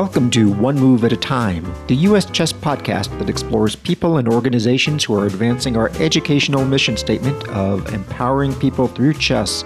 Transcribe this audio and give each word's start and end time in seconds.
Welcome 0.00 0.30
to 0.30 0.50
One 0.50 0.76
Move 0.76 1.04
at 1.04 1.12
a 1.12 1.16
Time, 1.16 1.70
the 1.86 1.94
U.S. 1.94 2.24
Chess 2.24 2.54
podcast 2.54 3.18
that 3.18 3.28
explores 3.28 3.76
people 3.76 4.16
and 4.16 4.26
organizations 4.26 5.04
who 5.04 5.14
are 5.14 5.26
advancing 5.26 5.76
our 5.76 5.90
educational 5.98 6.64
mission 6.64 6.96
statement 6.96 7.46
of 7.48 7.92
empowering 7.92 8.54
people 8.54 8.88
through 8.88 9.12
chess, 9.12 9.60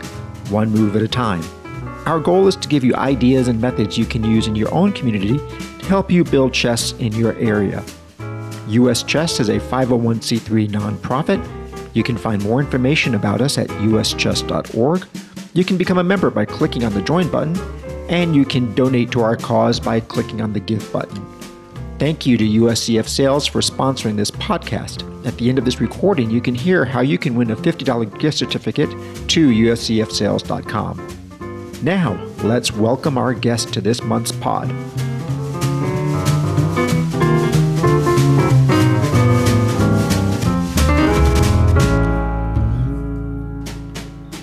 one 0.50 0.70
move 0.70 0.96
at 0.96 1.02
a 1.02 1.08
time. 1.08 1.40
Our 2.04 2.18
goal 2.18 2.48
is 2.48 2.56
to 2.56 2.66
give 2.66 2.82
you 2.82 2.96
ideas 2.96 3.46
and 3.46 3.60
methods 3.60 3.96
you 3.96 4.06
can 4.06 4.24
use 4.24 4.48
in 4.48 4.56
your 4.56 4.74
own 4.74 4.90
community 4.92 5.38
to 5.38 5.86
help 5.86 6.10
you 6.10 6.24
build 6.24 6.52
chess 6.52 6.94
in 6.94 7.12
your 7.12 7.34
area. 7.36 7.84
U.S. 8.70 9.04
Chess 9.04 9.38
is 9.38 9.50
a 9.50 9.60
501c3 9.60 10.68
nonprofit. 10.68 11.94
You 11.94 12.02
can 12.02 12.16
find 12.16 12.42
more 12.42 12.58
information 12.58 13.14
about 13.14 13.40
us 13.40 13.56
at 13.56 13.68
uschess.org. 13.68 15.06
You 15.52 15.64
can 15.64 15.76
become 15.76 15.98
a 15.98 16.04
member 16.04 16.30
by 16.30 16.44
clicking 16.44 16.82
on 16.82 16.92
the 16.92 17.02
Join 17.02 17.30
button 17.30 17.54
and 18.08 18.34
you 18.34 18.44
can 18.44 18.74
donate 18.74 19.10
to 19.12 19.20
our 19.20 19.36
cause 19.36 19.80
by 19.80 20.00
clicking 20.00 20.40
on 20.40 20.52
the 20.52 20.60
Give 20.60 20.92
button. 20.92 21.24
Thank 21.98 22.26
you 22.26 22.36
to 22.36 22.44
USCF 22.44 23.08
Sales 23.08 23.46
for 23.46 23.60
sponsoring 23.60 24.16
this 24.16 24.30
podcast. 24.30 25.10
At 25.24 25.36
the 25.38 25.48
end 25.48 25.58
of 25.58 25.64
this 25.64 25.80
recording, 25.80 26.28
you 26.28 26.40
can 26.40 26.54
hear 26.54 26.84
how 26.84 27.00
you 27.00 27.18
can 27.18 27.34
win 27.34 27.52
a 27.52 27.56
$50 27.56 28.18
gift 28.18 28.36
certificate 28.36 28.90
to 29.28 29.48
uscfsales.com. 29.48 31.80
Now, 31.82 32.22
let's 32.42 32.72
welcome 32.72 33.16
our 33.16 33.32
guest 33.32 33.72
to 33.74 33.80
this 33.80 34.02
month's 34.02 34.32
pod. 34.32 34.68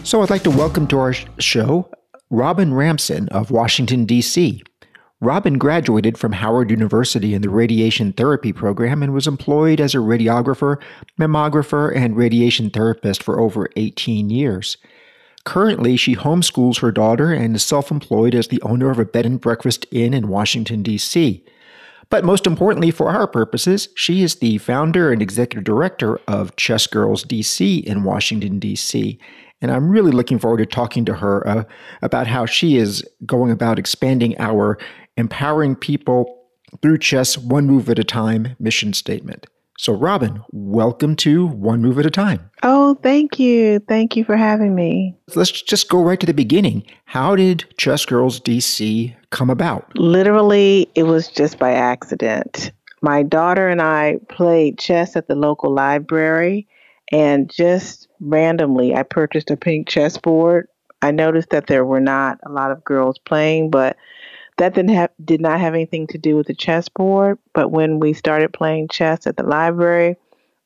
So, 0.05 0.21
I'd 0.21 0.29
like 0.29 0.43
to 0.43 0.49
welcome 0.49 0.87
to 0.87 0.99
our 0.99 1.13
show 1.39 1.89
Robin 2.31 2.73
Ramson 2.73 3.27
of 3.27 3.51
Washington, 3.51 4.05
D.C. 4.05 4.63
Robin 5.19 5.57
graduated 5.57 6.17
from 6.17 6.31
Howard 6.31 6.71
University 6.71 7.33
in 7.33 7.41
the 7.41 7.49
radiation 7.49 8.13
therapy 8.13 8.53
program 8.53 9.03
and 9.03 9.13
was 9.13 9.27
employed 9.27 9.81
as 9.81 9.93
a 9.93 9.97
radiographer, 9.97 10.77
mammographer, 11.19 11.93
and 11.93 12.15
radiation 12.15 12.69
therapist 12.69 13.21
for 13.21 13.37
over 13.37 13.69
18 13.75 14.29
years. 14.29 14.77
Currently, 15.43 15.97
she 15.97 16.15
homeschools 16.15 16.79
her 16.79 16.91
daughter 16.91 17.33
and 17.33 17.53
is 17.53 17.63
self 17.63 17.91
employed 17.91 18.33
as 18.33 18.47
the 18.47 18.61
owner 18.61 18.89
of 18.89 18.97
a 18.97 19.03
bed 19.03 19.25
and 19.25 19.41
breakfast 19.41 19.85
inn 19.91 20.13
in 20.13 20.29
Washington, 20.29 20.83
D.C. 20.83 21.43
But 22.09 22.23
most 22.23 22.47
importantly, 22.47 22.91
for 22.91 23.09
our 23.09 23.27
purposes, 23.27 23.89
she 23.95 24.23
is 24.23 24.35
the 24.35 24.57
founder 24.59 25.11
and 25.11 25.21
executive 25.21 25.65
director 25.65 26.17
of 26.29 26.55
Chess 26.55 26.87
Girls 26.87 27.25
DC 27.25 27.83
in 27.83 28.03
Washington, 28.03 28.57
D.C. 28.57 29.19
And 29.61 29.71
I'm 29.71 29.89
really 29.89 30.11
looking 30.11 30.39
forward 30.39 30.57
to 30.57 30.65
talking 30.65 31.05
to 31.05 31.13
her 31.13 31.47
uh, 31.47 31.63
about 32.01 32.27
how 32.27 32.45
she 32.45 32.77
is 32.77 33.07
going 33.25 33.51
about 33.51 33.77
expanding 33.77 34.35
our 34.39 34.79
empowering 35.17 35.75
people 35.75 36.39
through 36.81 36.97
chess 36.97 37.37
one 37.37 37.67
move 37.67 37.89
at 37.89 37.99
a 37.99 38.03
time 38.03 38.55
mission 38.59 38.93
statement. 38.93 39.45
So, 39.77 39.93
Robin, 39.93 40.43
welcome 40.51 41.15
to 41.17 41.47
One 41.47 41.81
Move 41.81 41.97
at 41.97 42.05
a 42.05 42.11
Time. 42.11 42.51
Oh, 42.61 42.95
thank 43.01 43.39
you. 43.39 43.79
Thank 43.79 44.15
you 44.15 44.23
for 44.23 44.37
having 44.37 44.75
me. 44.75 45.15
Let's 45.33 45.49
just 45.51 45.89
go 45.89 46.03
right 46.03 46.19
to 46.19 46.27
the 46.27 46.35
beginning. 46.35 46.85
How 47.05 47.35
did 47.35 47.65
Chess 47.77 48.05
Girls 48.05 48.39
DC 48.39 49.15
come 49.31 49.49
about? 49.49 49.91
Literally, 49.97 50.87
it 50.93 51.03
was 51.03 51.29
just 51.29 51.57
by 51.57 51.71
accident. 51.71 52.71
My 53.01 53.23
daughter 53.23 53.67
and 53.67 53.81
I 53.81 54.19
played 54.29 54.77
chess 54.77 55.15
at 55.15 55.27
the 55.27 55.33
local 55.33 55.73
library, 55.73 56.67
and 57.11 57.49
just 57.49 58.07
randomly, 58.19 58.95
I 58.95 59.03
purchased 59.03 59.51
a 59.51 59.57
pink 59.57 59.87
chessboard. 59.87 60.67
I 61.01 61.11
noticed 61.11 61.49
that 61.49 61.67
there 61.67 61.85
were 61.85 61.99
not 61.99 62.39
a 62.45 62.51
lot 62.51 62.71
of 62.71 62.83
girls 62.83 63.17
playing, 63.19 63.69
but 63.69 63.97
that 64.57 64.73
didn't 64.73 64.95
have 64.95 65.09
did 65.23 65.41
not 65.41 65.59
have 65.59 65.73
anything 65.73 66.07
to 66.07 66.17
do 66.17 66.35
with 66.35 66.47
the 66.47 66.53
chessboard. 66.53 67.39
But 67.53 67.69
when 67.69 67.99
we 67.99 68.13
started 68.13 68.53
playing 68.53 68.89
chess 68.89 69.25
at 69.27 69.35
the 69.35 69.43
library, 69.43 70.15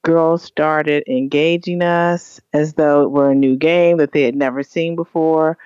girls 0.03 0.43
started 0.43 1.03
engaging 1.07 1.81
us 1.81 2.39
as 2.53 2.73
though 2.73 3.03
it 3.03 3.11
were 3.11 3.31
a 3.31 3.35
new 3.35 3.55
game 3.55 3.97
that 3.97 4.11
they 4.11 4.23
had 4.23 4.35
never 4.35 4.61
seen 4.61 4.95
before. 4.95 5.57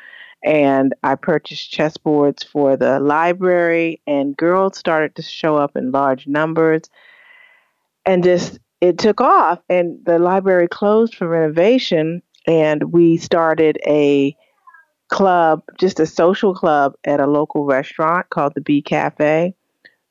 And 0.44 0.94
I 1.03 1.16
purchased 1.16 1.73
chessboards 1.73 2.45
for 2.45 2.78
the 2.78 3.00
library, 3.00 4.01
and 4.07 4.38
girls 4.38 4.78
started 4.78 5.16
to 5.16 5.22
show 5.22 5.57
up 5.57 5.75
in 5.75 5.91
large 5.91 6.28
numbers. 6.28 6.84
And 8.06 8.23
just 8.23 8.59
it 8.81 8.97
took 8.97 9.22
off 9.22 9.59
and 9.69 10.00
the 10.06 10.19
library 10.19 10.67
closed 10.67 11.16
for 11.16 11.28
renovation 11.28 12.22
and 12.47 12.91
we 12.94 13.17
started 13.17 13.78
a 13.85 14.35
club 15.09 15.62
just 15.79 16.00
a 16.00 16.06
social 16.06 16.53
club 16.53 16.94
at 17.03 17.19
a 17.19 17.28
local 17.28 17.66
restaurant 17.66 18.29
called 18.29 18.53
the 18.56 18.62
bee 18.62 18.81
cafe. 18.81 19.53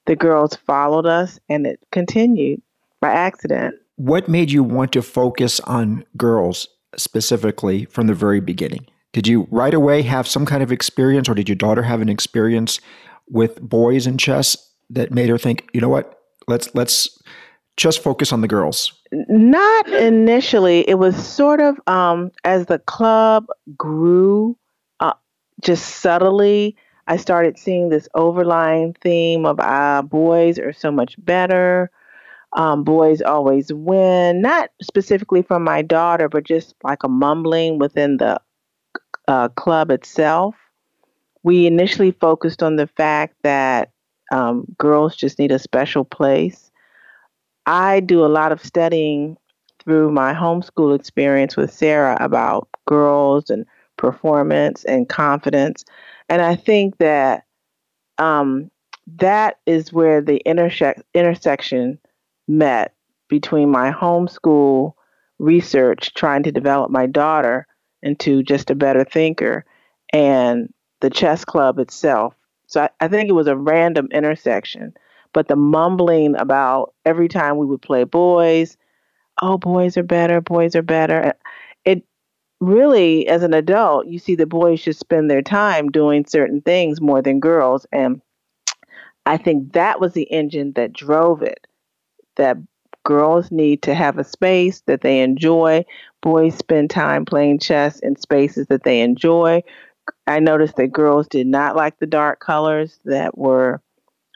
The 0.07 0.17
girls 0.17 0.57
followed 0.57 1.07
us 1.07 1.39
and 1.49 1.67
it 1.67 1.81
continued 1.93 2.61
by 3.01 3.11
accident. 3.11 3.77
What 3.97 4.29
made 4.29 4.51
you 4.51 4.63
want 4.63 4.93
to 4.93 5.03
focus 5.03 5.61
on 5.61 6.05
girls 6.17 6.69
specifically 6.97 7.85
from 7.87 8.07
the 8.07 8.15
very 8.15 8.41
beginning? 8.41 8.87
Did 9.13 9.27
you 9.27 9.49
right 9.51 9.75
away 9.75 10.03
have 10.03 10.29
some 10.29 10.47
kind 10.47 10.63
of 10.63 10.71
experience 10.71 11.29
or 11.29 11.35
did 11.35 11.49
your 11.49 11.57
daughter 11.57 11.83
have 11.83 12.01
an 12.01 12.09
experience 12.09 12.81
with 13.29 13.61
boys 13.61 14.07
in 14.07 14.19
chess 14.19 14.57
that 14.91 15.11
made 15.11 15.29
her 15.29 15.39
think 15.39 15.69
you 15.73 15.81
know 15.81 15.89
what? 15.89 16.21
Let's 16.47 16.75
let's 16.75 17.21
just 17.79 18.03
focus 18.03 18.33
on 18.33 18.43
the 18.43 18.49
girls? 18.49 18.93
Not 19.13 19.89
initially. 19.89 20.87
It 20.87 20.97
was 20.97 21.17
sort 21.17 21.61
of 21.61 21.81
um, 21.87 22.31
as 22.45 22.67
the 22.67 22.81
club 22.81 23.47
grew, 23.77 24.59
uh, 25.01 25.15
just 25.63 25.87
subtly. 25.87 26.77
I 27.07 27.17
started 27.17 27.59
seeing 27.59 27.89
this 27.89 28.07
overlying 28.15 28.95
theme 29.01 29.47
of 29.47 29.59
uh, 29.61 30.03
boys 30.03 30.59
are 30.59 30.75
so 30.75 30.91
much 30.91 31.15
better. 31.25 31.91
Um, 32.53 32.83
boys 32.83 33.23
always 33.23 33.73
win. 33.73 34.43
Not 34.43 34.71
specifically 34.83 35.43
from 35.43 35.65
my 35.65 35.81
daughter, 35.81 36.29
but 36.29 36.45
just 36.45 36.75
like 36.83 37.03
a 37.05 37.09
mumbling 37.09 37.79
within 37.79 38.19
the 38.19 38.41
uh, 39.29 39.49
club 39.51 39.91
itself. 39.91 40.55
We 41.45 41.67
initially 41.67 42.11
focused 42.11 42.63
on 42.63 42.77
the 42.77 42.89
fact 42.89 43.37
that 43.43 43.93
um, 44.33 44.65
girls 44.77 45.17
just 45.17 45.39
need 45.39 45.53
a 45.53 45.59
special 45.59 46.05
place 46.05 46.68
I 47.69 48.01
do 48.01 48.25
a 48.25 48.33
lot 48.33 48.51
of 48.51 48.65
studying 48.65 49.37
through 49.85 50.11
my 50.11 50.33
homeschool 50.33 50.97
experience 50.97 51.55
with 51.55 51.71
Sarah 51.71 52.17
about 52.19 52.67
girls 52.87 53.51
and 53.51 53.67
performance 53.99 54.85
and 54.85 55.07
confidence. 55.07 55.85
And 56.31 56.41
I 56.41 56.57
think 56.57 56.97
that 56.97 57.45
um, 58.17 58.71
that 59.19 59.59
is 59.67 59.93
where 59.93 60.23
the 60.23 60.41
interse- 60.47 61.03
intersection 61.13 61.99
met 62.49 62.95
between 63.29 63.71
my 63.71 63.93
homeschool 63.93 64.95
research, 65.39 66.15
trying 66.15 66.45
to 66.45 66.53
develop 66.53 66.91
my 66.91 67.05
daughter 67.05 67.67
into 68.03 68.43
just 68.43 68.71
a 68.71 68.75
better 68.75 69.05
thinker, 69.05 69.67
and 70.15 70.73
the 71.03 71.11
chess 71.11 71.45
club 71.45 71.79
itself. 71.79 72.35
So 72.67 72.81
I, 72.81 72.91
I 73.01 73.09
think 73.09 73.29
it 73.29 73.35
was 73.35 73.47
a 73.47 73.57
random 73.57 74.09
intersection 74.11 74.95
but 75.33 75.49
the 75.49 75.57
mumbling 75.57 76.37
about 76.37 76.95
every 77.05 77.29
time 77.29 77.57
we 77.57 77.67
would 77.67 77.83
play 77.83 78.05
boys, 78.05 78.77
oh, 79.43 79.59
boys 79.59 79.97
are 79.97 80.03
better, 80.03 80.41
boys 80.41 80.75
are 80.75 80.83
better. 80.83 81.35
It 81.85 82.05
really, 82.61 83.29
as 83.29 83.43
an 83.43 83.55
adult, 83.55 84.07
you 84.07 84.19
see 84.19 84.35
the 84.35 84.47
boys 84.47 84.81
should 84.81 84.97
spend 84.97 85.31
their 85.31 85.43
time 85.43 85.91
doing 85.91 86.25
certain 86.27 86.61
things 86.61 87.01
more 87.01 87.23
than 87.23 87.41
girls. 87.41 87.87
And 87.93 88.21
I 89.27 89.37
think 89.37 89.73
that 89.75 90.01
was 90.01 90.13
the 90.13 90.25
engine 90.25 90.73
that 90.73 90.93
drove 90.93 91.43
it. 91.43 91.67
That 92.37 92.57
girls 93.05 93.51
need 93.51 93.83
to 93.83 93.95
have 93.95 94.19
a 94.19 94.25
space 94.25 94.83
that 94.83 95.01
they 95.03 95.21
enjoy. 95.21 95.85
Boys 96.21 96.57
spend 96.57 96.91
time 96.91 97.25
playing 97.25 97.59
chess 97.59 98.01
in 98.01 98.17
spaces 98.17 98.67
that 98.69 98.83
they 98.85 99.01
enjoy. 99.01 99.63
I 100.27 100.41
noticed 100.41 100.77
that 100.77 100.93
girls 100.93 101.29
did 101.29 101.47
not 101.47 101.77
like 101.77 101.99
the 101.99 102.07
dark 102.07 102.41
colors 102.41 102.99
that 103.05 103.37
were 103.37 103.81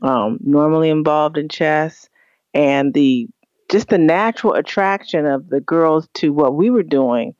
um, 0.02 0.38
normally 0.42 0.90
involved 0.90 1.38
in 1.38 1.48
chess, 1.48 2.08
and 2.52 2.92
the 2.92 3.28
just 3.70 3.88
the 3.88 3.98
natural 3.98 4.52
attraction 4.52 5.24
of 5.24 5.48
the 5.48 5.60
girls 5.60 6.06
to 6.14 6.32
what 6.32 6.54
we 6.54 6.68
were 6.68 6.82
doing, 6.82 7.34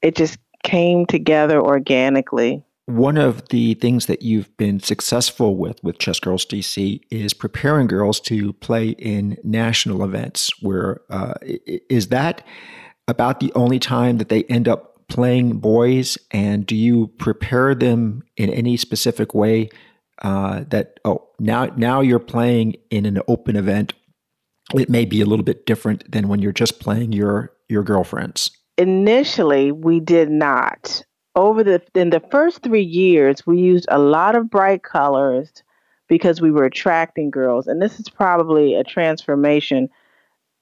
it 0.00 0.16
just 0.16 0.38
came 0.62 1.04
together 1.04 1.60
organically. 1.60 2.64
One 2.86 3.18
of 3.18 3.48
the 3.48 3.74
things 3.74 4.06
that 4.06 4.22
you've 4.22 4.56
been 4.56 4.80
successful 4.80 5.56
with 5.56 5.78
with 5.84 5.98
Chess 5.98 6.20
Girls 6.20 6.46
DC 6.46 7.00
is 7.10 7.34
preparing 7.34 7.86
girls 7.86 8.18
to 8.20 8.54
play 8.54 8.90
in 8.90 9.36
national 9.44 10.02
events. 10.02 10.50
Where 10.62 11.02
uh, 11.10 11.34
is 11.42 12.08
that 12.08 12.46
about 13.06 13.40
the 13.40 13.52
only 13.54 13.78
time 13.78 14.16
that 14.18 14.30
they 14.30 14.44
end 14.44 14.68
up 14.68 15.06
playing 15.08 15.58
boys? 15.58 16.16
And 16.30 16.64
do 16.64 16.74
you 16.74 17.08
prepare 17.18 17.74
them 17.74 18.22
in 18.38 18.48
any 18.48 18.78
specific 18.78 19.34
way 19.34 19.68
uh, 20.22 20.64
that 20.68 21.00
oh 21.04 21.28
now 21.38 21.66
now 21.76 22.00
you're 22.00 22.18
playing 22.18 22.74
in 22.90 23.06
an 23.06 23.20
open 23.28 23.56
event 23.56 23.94
it 24.74 24.90
may 24.90 25.04
be 25.04 25.20
a 25.20 25.26
little 25.26 25.44
bit 25.44 25.64
different 25.64 26.10
than 26.10 26.28
when 26.28 26.40
you're 26.40 26.52
just 26.52 26.80
playing 26.80 27.12
your 27.12 27.52
your 27.68 27.82
girlfriends 27.82 28.50
initially 28.76 29.72
we 29.72 30.00
did 30.00 30.30
not 30.30 31.02
over 31.36 31.62
the 31.62 31.82
in 31.94 32.10
the 32.10 32.22
first 32.30 32.62
three 32.62 32.82
years 32.82 33.46
we 33.46 33.58
used 33.58 33.86
a 33.90 33.98
lot 33.98 34.34
of 34.34 34.50
bright 34.50 34.82
colors 34.82 35.62
because 36.08 36.40
we 36.40 36.50
were 36.50 36.64
attracting 36.64 37.30
girls. 37.30 37.66
And 37.66 37.80
this 37.80 38.00
is 38.00 38.08
probably 38.08 38.74
a 38.74 38.82
transformation 38.82 39.88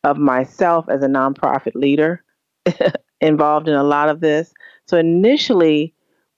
of 0.04 0.18
myself 0.18 0.88
as 0.88 1.02
a 1.02 1.08
nonprofit 1.08 1.74
leader 1.74 2.22
involved 3.20 3.68
in 3.68 3.74
a 3.74 3.84
lot 3.84 4.08
of 4.08 4.20
this. 4.20 4.52
So 4.86 4.98
initially, 4.98 5.94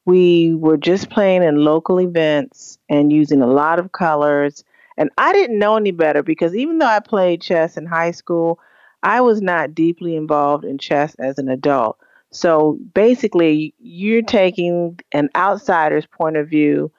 we 0.08 0.55
were 0.55 0.78
just 0.78 1.10
playing 1.10 1.43
in 1.43 1.56
local 1.56 2.00
events 2.00 2.78
and 2.88 3.12
using 3.12 3.43
a 3.43 3.46
lot 3.46 3.78
of 3.78 3.93
colors. 3.93 4.64
And 4.96 5.10
I 5.19 5.34
didn't 5.34 5.58
know 5.58 5.76
any 5.76 5.90
better 5.90 6.22
because 6.22 6.56
even 6.56 6.78
though 6.78 6.87
I 6.87 7.00
played 7.00 7.43
chess 7.43 7.76
in 7.76 7.84
high 7.84 8.12
school, 8.12 8.58
I 9.02 9.20
was 9.20 9.43
not 9.43 9.75
deeply 9.75 10.16
involved 10.16 10.64
in 10.64 10.78
chess 10.78 11.14
as 11.16 11.37
an 11.37 11.50
adult. 11.50 11.99
So 12.31 12.78
basically, 12.94 13.75
you're 13.78 14.22
taking 14.22 14.99
an 15.12 15.28
outsider's 15.37 16.06
point 16.06 16.38
of 16.38 16.49
view 16.49 16.90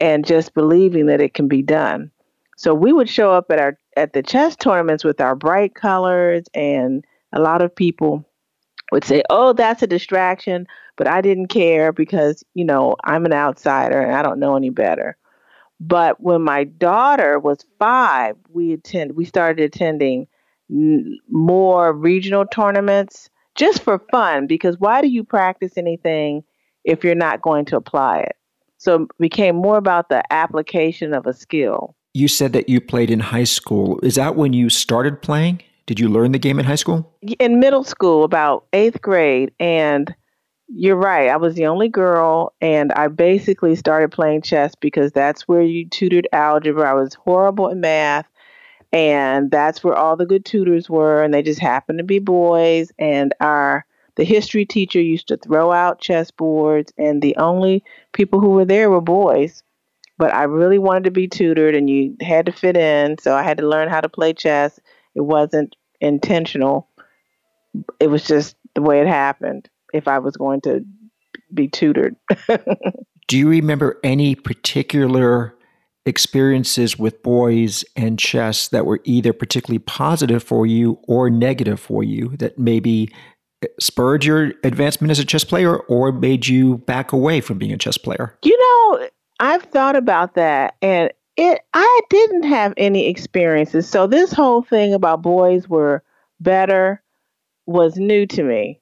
and 0.00 0.26
just 0.26 0.52
believing 0.52 1.06
that 1.06 1.20
it 1.20 1.34
can 1.34 1.46
be 1.46 1.62
done. 1.62 2.10
So 2.56 2.74
we 2.74 2.92
would 2.92 3.08
show 3.08 3.32
up 3.32 3.52
at 3.52 3.60
our 3.60 3.78
at 3.96 4.14
the 4.14 4.22
chess 4.22 4.56
tournaments 4.56 5.04
with 5.04 5.20
our 5.20 5.36
bright 5.36 5.76
colors 5.76 6.46
and 6.54 7.04
a 7.32 7.40
lot 7.40 7.62
of 7.62 7.72
people 7.72 8.24
would 8.90 9.04
say, 9.04 9.22
"Oh, 9.30 9.52
that's 9.52 9.82
a 9.84 9.86
distraction," 9.86 10.66
but 10.98 11.06
I 11.06 11.22
didn't 11.22 11.46
care 11.46 11.92
because, 11.92 12.44
you 12.52 12.64
know, 12.64 12.96
I'm 13.04 13.24
an 13.24 13.32
outsider 13.32 13.98
and 13.98 14.14
I 14.14 14.22
don't 14.22 14.40
know 14.40 14.56
any 14.56 14.68
better. 14.68 15.16
But 15.80 16.20
when 16.20 16.42
my 16.42 16.64
daughter 16.64 17.38
was 17.38 17.64
5, 17.78 18.36
we 18.50 18.74
attend 18.74 19.12
we 19.12 19.24
started 19.24 19.64
attending 19.64 20.26
more 20.68 21.94
regional 21.94 22.44
tournaments 22.44 23.30
just 23.54 23.82
for 23.82 24.00
fun 24.10 24.46
because 24.46 24.78
why 24.78 25.00
do 25.00 25.08
you 25.08 25.24
practice 25.24 25.78
anything 25.78 26.42
if 26.84 27.04
you're 27.04 27.14
not 27.14 27.40
going 27.40 27.64
to 27.66 27.76
apply 27.76 28.18
it? 28.18 28.36
So 28.76 29.02
it 29.02 29.08
became 29.18 29.56
more 29.56 29.78
about 29.78 30.08
the 30.08 30.22
application 30.32 31.14
of 31.14 31.26
a 31.26 31.32
skill. 31.32 31.94
You 32.12 32.26
said 32.26 32.52
that 32.54 32.68
you 32.68 32.80
played 32.80 33.10
in 33.10 33.20
high 33.20 33.44
school. 33.44 34.00
Is 34.02 34.16
that 34.16 34.34
when 34.34 34.52
you 34.52 34.68
started 34.68 35.22
playing? 35.22 35.62
Did 35.86 36.00
you 36.00 36.08
learn 36.08 36.32
the 36.32 36.38
game 36.38 36.58
in 36.58 36.64
high 36.64 36.74
school? 36.74 37.10
In 37.38 37.60
middle 37.60 37.84
school, 37.84 38.24
about 38.24 38.66
eighth 38.72 39.00
grade. 39.00 39.52
And 39.58 40.14
you're 40.68 40.96
right, 40.96 41.28
I 41.30 41.36
was 41.36 41.54
the 41.54 41.66
only 41.66 41.88
girl, 41.88 42.52
and 42.60 42.92
I 42.92 43.08
basically 43.08 43.74
started 43.74 44.12
playing 44.12 44.42
chess 44.42 44.74
because 44.74 45.12
that's 45.12 45.48
where 45.48 45.62
you 45.62 45.88
tutored 45.88 46.28
algebra. 46.32 46.90
I 46.90 46.94
was 46.94 47.14
horrible 47.14 47.68
in 47.68 47.80
math, 47.80 48.26
and 48.92 49.50
that's 49.50 49.82
where 49.82 49.94
all 49.94 50.16
the 50.16 50.26
good 50.26 50.44
tutors 50.44 50.90
were, 50.90 51.22
and 51.22 51.32
they 51.32 51.42
just 51.42 51.60
happened 51.60 51.98
to 51.98 52.04
be 52.04 52.18
boys. 52.18 52.92
And 52.98 53.34
our 53.40 53.86
the 54.16 54.24
history 54.24 54.66
teacher 54.66 55.00
used 55.00 55.28
to 55.28 55.38
throw 55.38 55.72
out 55.72 56.02
chessboards, 56.02 56.92
and 56.98 57.22
the 57.22 57.36
only 57.36 57.82
people 58.12 58.40
who 58.40 58.50
were 58.50 58.66
there 58.66 58.90
were 58.90 59.00
boys. 59.00 59.62
But 60.18 60.34
I 60.34 60.42
really 60.42 60.78
wanted 60.78 61.04
to 61.04 61.10
be 61.10 61.28
tutored, 61.28 61.74
and 61.76 61.88
you 61.88 62.14
had 62.20 62.44
to 62.46 62.52
fit 62.52 62.76
in, 62.76 63.16
so 63.18 63.34
I 63.34 63.42
had 63.42 63.58
to 63.58 63.68
learn 63.68 63.88
how 63.88 64.02
to 64.02 64.08
play 64.08 64.34
chess. 64.34 64.78
It 65.14 65.22
wasn't 65.22 65.76
intentional, 66.00 66.88
it 67.98 68.08
was 68.08 68.26
just 68.26 68.54
the 68.74 68.82
way 68.82 69.00
it 69.00 69.06
happened 69.06 69.68
if 69.92 70.08
I 70.08 70.18
was 70.18 70.36
going 70.36 70.60
to 70.62 70.84
be 71.52 71.68
tutored. 71.68 72.16
Do 73.28 73.38
you 73.38 73.48
remember 73.48 73.98
any 74.02 74.34
particular 74.34 75.54
experiences 76.06 76.98
with 76.98 77.22
boys 77.22 77.84
and 77.94 78.18
chess 78.18 78.68
that 78.68 78.86
were 78.86 79.00
either 79.04 79.32
particularly 79.32 79.78
positive 79.78 80.42
for 80.42 80.66
you 80.66 80.98
or 81.06 81.28
negative 81.28 81.78
for 81.78 82.02
you 82.02 82.34
that 82.38 82.58
maybe 82.58 83.12
eh, 83.62 83.66
spurred 83.78 84.24
your 84.24 84.52
advancement 84.64 85.10
as 85.10 85.18
a 85.18 85.24
chess 85.24 85.44
player 85.44 85.76
or 85.76 86.10
made 86.10 86.46
you 86.46 86.78
back 86.78 87.12
away 87.12 87.40
from 87.40 87.58
being 87.58 87.72
a 87.72 87.78
chess 87.78 87.98
player? 87.98 88.36
You 88.42 88.58
know, 88.58 89.08
I've 89.40 89.64
thought 89.64 89.96
about 89.96 90.34
that 90.34 90.76
and 90.80 91.12
it 91.36 91.60
I 91.74 92.00
didn't 92.10 92.44
have 92.44 92.74
any 92.76 93.06
experiences. 93.06 93.88
So 93.88 94.06
this 94.06 94.32
whole 94.32 94.62
thing 94.62 94.92
about 94.92 95.22
boys 95.22 95.68
were 95.68 96.02
better 96.40 97.02
was 97.66 97.96
new 97.96 98.26
to 98.26 98.42
me. 98.42 98.80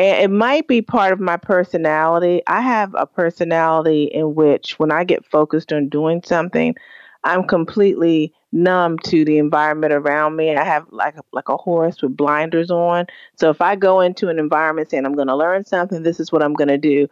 And 0.00 0.22
it 0.22 0.30
might 0.34 0.66
be 0.66 0.80
part 0.80 1.12
of 1.12 1.20
my 1.20 1.36
personality. 1.36 2.40
I 2.46 2.62
have 2.62 2.94
a 2.94 3.04
personality 3.04 4.04
in 4.04 4.34
which 4.34 4.78
when 4.78 4.90
I 4.90 5.04
get 5.04 5.26
focused 5.26 5.74
on 5.74 5.90
doing 5.90 6.22
something, 6.24 6.74
I'm 7.22 7.46
completely 7.46 8.32
numb 8.50 8.98
to 9.00 9.26
the 9.26 9.36
environment 9.36 9.92
around 9.92 10.36
me. 10.36 10.56
I 10.56 10.64
have 10.64 10.86
like 10.90 11.18
a, 11.18 11.22
like 11.32 11.50
a 11.50 11.58
horse 11.58 12.00
with 12.00 12.16
blinders 12.16 12.70
on. 12.70 13.08
So 13.36 13.50
if 13.50 13.60
I 13.60 13.76
go 13.76 14.00
into 14.00 14.30
an 14.30 14.38
environment 14.38 14.88
saying 14.90 15.04
I'm 15.04 15.14
going 15.16 15.28
to 15.28 15.36
learn 15.36 15.66
something, 15.66 16.02
this 16.02 16.18
is 16.18 16.32
what 16.32 16.42
I'm 16.42 16.54
going 16.54 16.68
to 16.68 16.78
do. 16.78 17.06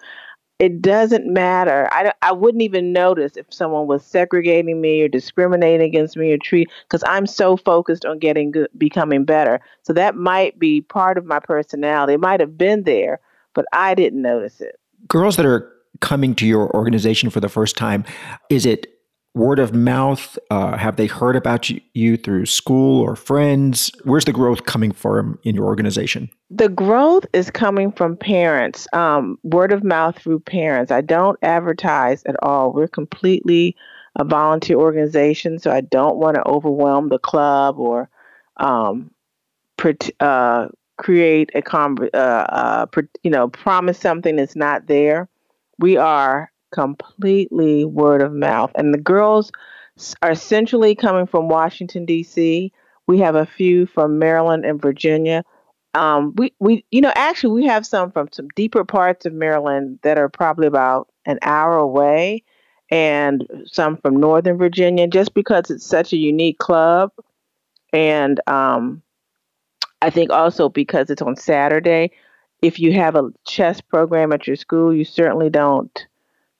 It 0.58 0.82
doesn't 0.82 1.32
matter. 1.32 1.88
I, 1.92 2.12
I 2.20 2.32
wouldn't 2.32 2.62
even 2.62 2.92
notice 2.92 3.36
if 3.36 3.46
someone 3.48 3.86
was 3.86 4.04
segregating 4.04 4.80
me 4.80 5.02
or 5.02 5.08
discriminating 5.08 5.86
against 5.86 6.16
me 6.16 6.32
or 6.32 6.38
treat 6.38 6.68
because 6.82 7.04
I'm 7.06 7.26
so 7.26 7.56
focused 7.56 8.04
on 8.04 8.18
getting 8.18 8.50
good, 8.50 8.68
becoming 8.76 9.24
better. 9.24 9.60
So 9.82 9.92
that 9.92 10.16
might 10.16 10.58
be 10.58 10.80
part 10.80 11.16
of 11.16 11.24
my 11.24 11.38
personality. 11.38 12.14
It 12.14 12.20
might 12.20 12.40
have 12.40 12.58
been 12.58 12.82
there, 12.82 13.20
but 13.54 13.66
I 13.72 13.94
didn't 13.94 14.20
notice 14.20 14.60
it. 14.60 14.80
Girls 15.06 15.36
that 15.36 15.46
are 15.46 15.72
coming 16.00 16.34
to 16.34 16.46
your 16.46 16.74
organization 16.74 17.30
for 17.30 17.38
the 17.38 17.48
first 17.48 17.76
time, 17.76 18.04
is 18.50 18.66
it 18.66 18.97
word 19.38 19.58
of 19.58 19.72
mouth? 19.72 20.38
Uh, 20.50 20.76
have 20.76 20.96
they 20.96 21.06
heard 21.06 21.36
about 21.36 21.70
you, 21.70 21.80
you, 21.94 22.16
through 22.16 22.44
school 22.46 23.00
or 23.00 23.16
friends? 23.16 23.90
Where's 24.04 24.24
the 24.24 24.32
growth 24.32 24.64
coming 24.66 24.92
from 24.92 25.38
in 25.44 25.54
your 25.54 25.64
organization? 25.64 26.28
The 26.50 26.68
growth 26.68 27.24
is 27.32 27.50
coming 27.50 27.92
from 27.92 28.16
parents, 28.16 28.86
um, 28.92 29.38
word 29.44 29.72
of 29.72 29.84
mouth 29.84 30.18
through 30.18 30.40
parents. 30.40 30.92
I 30.92 31.00
don't 31.00 31.38
advertise 31.42 32.22
at 32.24 32.36
all. 32.42 32.72
We're 32.72 32.88
completely 32.88 33.76
a 34.16 34.24
volunteer 34.24 34.76
organization, 34.76 35.58
so 35.58 35.70
I 35.70 35.80
don't 35.80 36.16
want 36.16 36.34
to 36.34 36.46
overwhelm 36.46 37.08
the 37.08 37.18
club 37.18 37.78
or 37.78 38.10
um, 38.56 39.10
uh, 40.20 40.68
create 40.96 41.50
a 41.54 41.62
uh, 41.72 42.16
uh, 42.16 42.86
you 43.22 43.30
know 43.30 43.48
promise 43.48 43.98
something 43.98 44.36
that's 44.36 44.56
not 44.56 44.88
there. 44.88 45.28
We 45.78 45.96
are 45.96 46.50
completely 46.70 47.84
word 47.84 48.22
of 48.22 48.32
mouth. 48.32 48.70
And 48.74 48.92
the 48.92 48.98
girls 48.98 49.50
are 50.22 50.30
essentially 50.30 50.94
coming 50.94 51.26
from 51.26 51.48
Washington, 51.48 52.04
D.C. 52.04 52.72
We 53.06 53.18
have 53.18 53.34
a 53.34 53.46
few 53.46 53.86
from 53.86 54.18
Maryland 54.18 54.64
and 54.64 54.80
Virginia. 54.80 55.44
Um, 55.94 56.34
we, 56.36 56.52
we, 56.60 56.84
you 56.90 57.00
know, 57.00 57.12
actually, 57.16 57.54
we 57.54 57.66
have 57.66 57.86
some 57.86 58.12
from 58.12 58.28
some 58.30 58.48
deeper 58.54 58.84
parts 58.84 59.26
of 59.26 59.32
Maryland 59.32 59.98
that 60.02 60.18
are 60.18 60.28
probably 60.28 60.66
about 60.66 61.08
an 61.24 61.38
hour 61.42 61.76
away, 61.76 62.44
and 62.90 63.46
some 63.64 63.96
from 63.96 64.16
Northern 64.16 64.58
Virginia, 64.58 65.06
just 65.06 65.34
because 65.34 65.70
it's 65.70 65.86
such 65.86 66.12
a 66.12 66.16
unique 66.16 66.58
club. 66.58 67.10
And 67.92 68.40
um, 68.46 69.02
I 70.02 70.10
think 70.10 70.30
also 70.30 70.68
because 70.68 71.10
it's 71.10 71.22
on 71.22 71.36
Saturday, 71.36 72.12
if 72.62 72.78
you 72.78 72.92
have 72.92 73.16
a 73.16 73.30
chess 73.46 73.80
program 73.80 74.32
at 74.32 74.46
your 74.46 74.56
school, 74.56 74.94
you 74.94 75.04
certainly 75.04 75.50
don't 75.50 76.06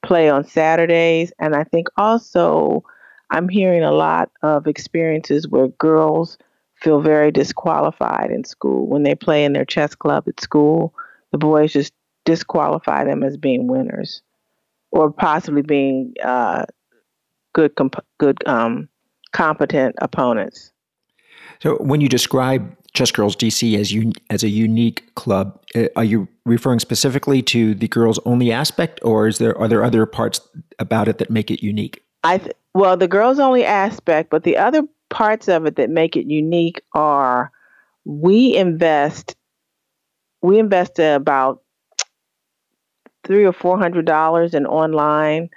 play 0.09 0.31
on 0.31 0.43
Saturdays. 0.43 1.33
And 1.39 1.55
I 1.55 1.65
think 1.65 1.89
also 1.99 2.83
I'm 3.31 3.49
hearing 3.49 3.83
a 3.83 3.93
lot 3.93 4.31
of 4.43 4.67
experiences 4.67 5.47
where 5.47 5.69
girls 5.69 6.39
feel 6.77 7.03
very 7.03 7.31
disqualified 7.31 8.31
in 8.31 8.43
school 8.45 8.87
when 8.87 9.03
they 9.03 9.15
play 9.15 9.45
in 9.45 9.53
their 9.53 9.67
chess 9.67 9.95
club 9.95 10.25
at 10.27 10.41
school. 10.41 10.95
The 11.31 11.39
boys 11.39 11.75
just 11.75 11.93
disqualify 12.25 13.05
them 13.05 13.23
as 13.23 13.37
being 13.37 13.67
winners 13.67 14.23
or 14.93 15.13
possibly 15.13 15.61
being 15.61 16.15
uh, 16.25 16.65
good, 17.53 17.77
comp- 17.77 18.07
good, 18.19 18.39
um, 18.49 18.89
competent 19.33 19.97
opponents. 20.01 20.73
So 21.61 21.77
when 21.77 22.01
you 22.01 22.09
describe 22.09 22.77
Chess 22.95 23.13
Girls 23.13 23.37
DC 23.37 23.79
as 23.79 23.93
un- 23.93 24.13
as 24.31 24.43
a 24.43 24.49
unique 24.49 25.15
club. 25.15 25.61
Uh, 25.75 25.85
are 25.97 26.05
you 26.05 26.27
referring 26.45 26.81
specifically 26.81 27.43
to 27.43 27.75
the 27.75 27.89
girls 27.89 28.19
only 28.25 28.51
aspect, 28.51 28.99
or 29.03 29.29
is 29.29 29.39
there 29.39 29.57
are 29.59 29.69
there 29.69 29.85
other 29.85 30.07
parts 30.07 30.41
about 30.79 31.09
it 31.09 31.19
that 31.19 31.31
make 31.31 31.51
it 31.51 31.63
unique? 31.63 32.03
I 32.25 32.39
th- 32.39 32.57
well, 32.75 32.97
the 32.97 33.09
girls 33.09 33.39
only 33.39 33.65
aspect, 33.65 34.31
but 34.31 34.45
the 34.45 34.57
other 34.57 34.83
parts 35.11 35.49
of 35.49 35.67
it 35.67 35.77
that 35.77 35.91
make 35.91 36.17
it 36.17 36.27
unique 36.27 36.81
are 36.95 37.53
we 38.05 38.57
invest 38.57 39.37
we 40.43 40.59
invest 40.59 40.99
about 40.99 41.63
three 43.25 43.45
or 43.45 43.53
four 43.53 43.79
hundred 43.79 44.07
dollars 44.07 44.55
in 44.55 44.67
online 44.67 45.51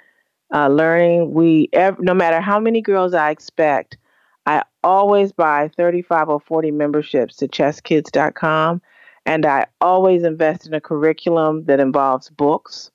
uh, 0.54 0.68
learning. 0.68 1.32
We 1.32 1.70
ev- 1.72 1.98
no 1.98 2.12
matter 2.12 2.40
how 2.40 2.60
many 2.60 2.82
girls 2.82 3.14
I 3.14 3.30
expect, 3.30 3.96
I 4.46 4.62
always 4.82 5.32
buy 5.32 5.70
35 5.76 6.28
or 6.28 6.40
40 6.40 6.70
memberships 6.72 7.36
to 7.36 7.48
chesskids.com, 7.48 8.82
and 9.24 9.46
I 9.46 9.66
always 9.80 10.24
invest 10.24 10.66
in 10.66 10.74
a 10.74 10.80
curriculum 10.80 11.64
that 11.66 11.80
involves 11.80 12.28
books. 12.30 12.90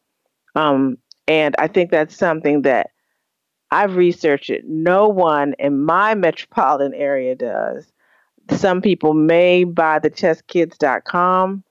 Um, 0.55 0.97
and 1.27 1.55
I 1.57 1.67
think 1.67 1.91
that's 1.91 2.15
something 2.15 2.63
that 2.63 2.91
I've 3.71 3.95
researched 3.95 4.49
it. 4.49 4.65
No 4.65 5.07
one 5.07 5.53
in 5.59 5.83
my 5.83 6.15
metropolitan 6.15 6.93
area 6.93 7.35
does. 7.35 7.91
Some 8.51 8.81
people 8.81 9.13
may 9.13 9.63
buy 9.63 9.99
the 9.99 10.09
chesskids.com 10.09 11.63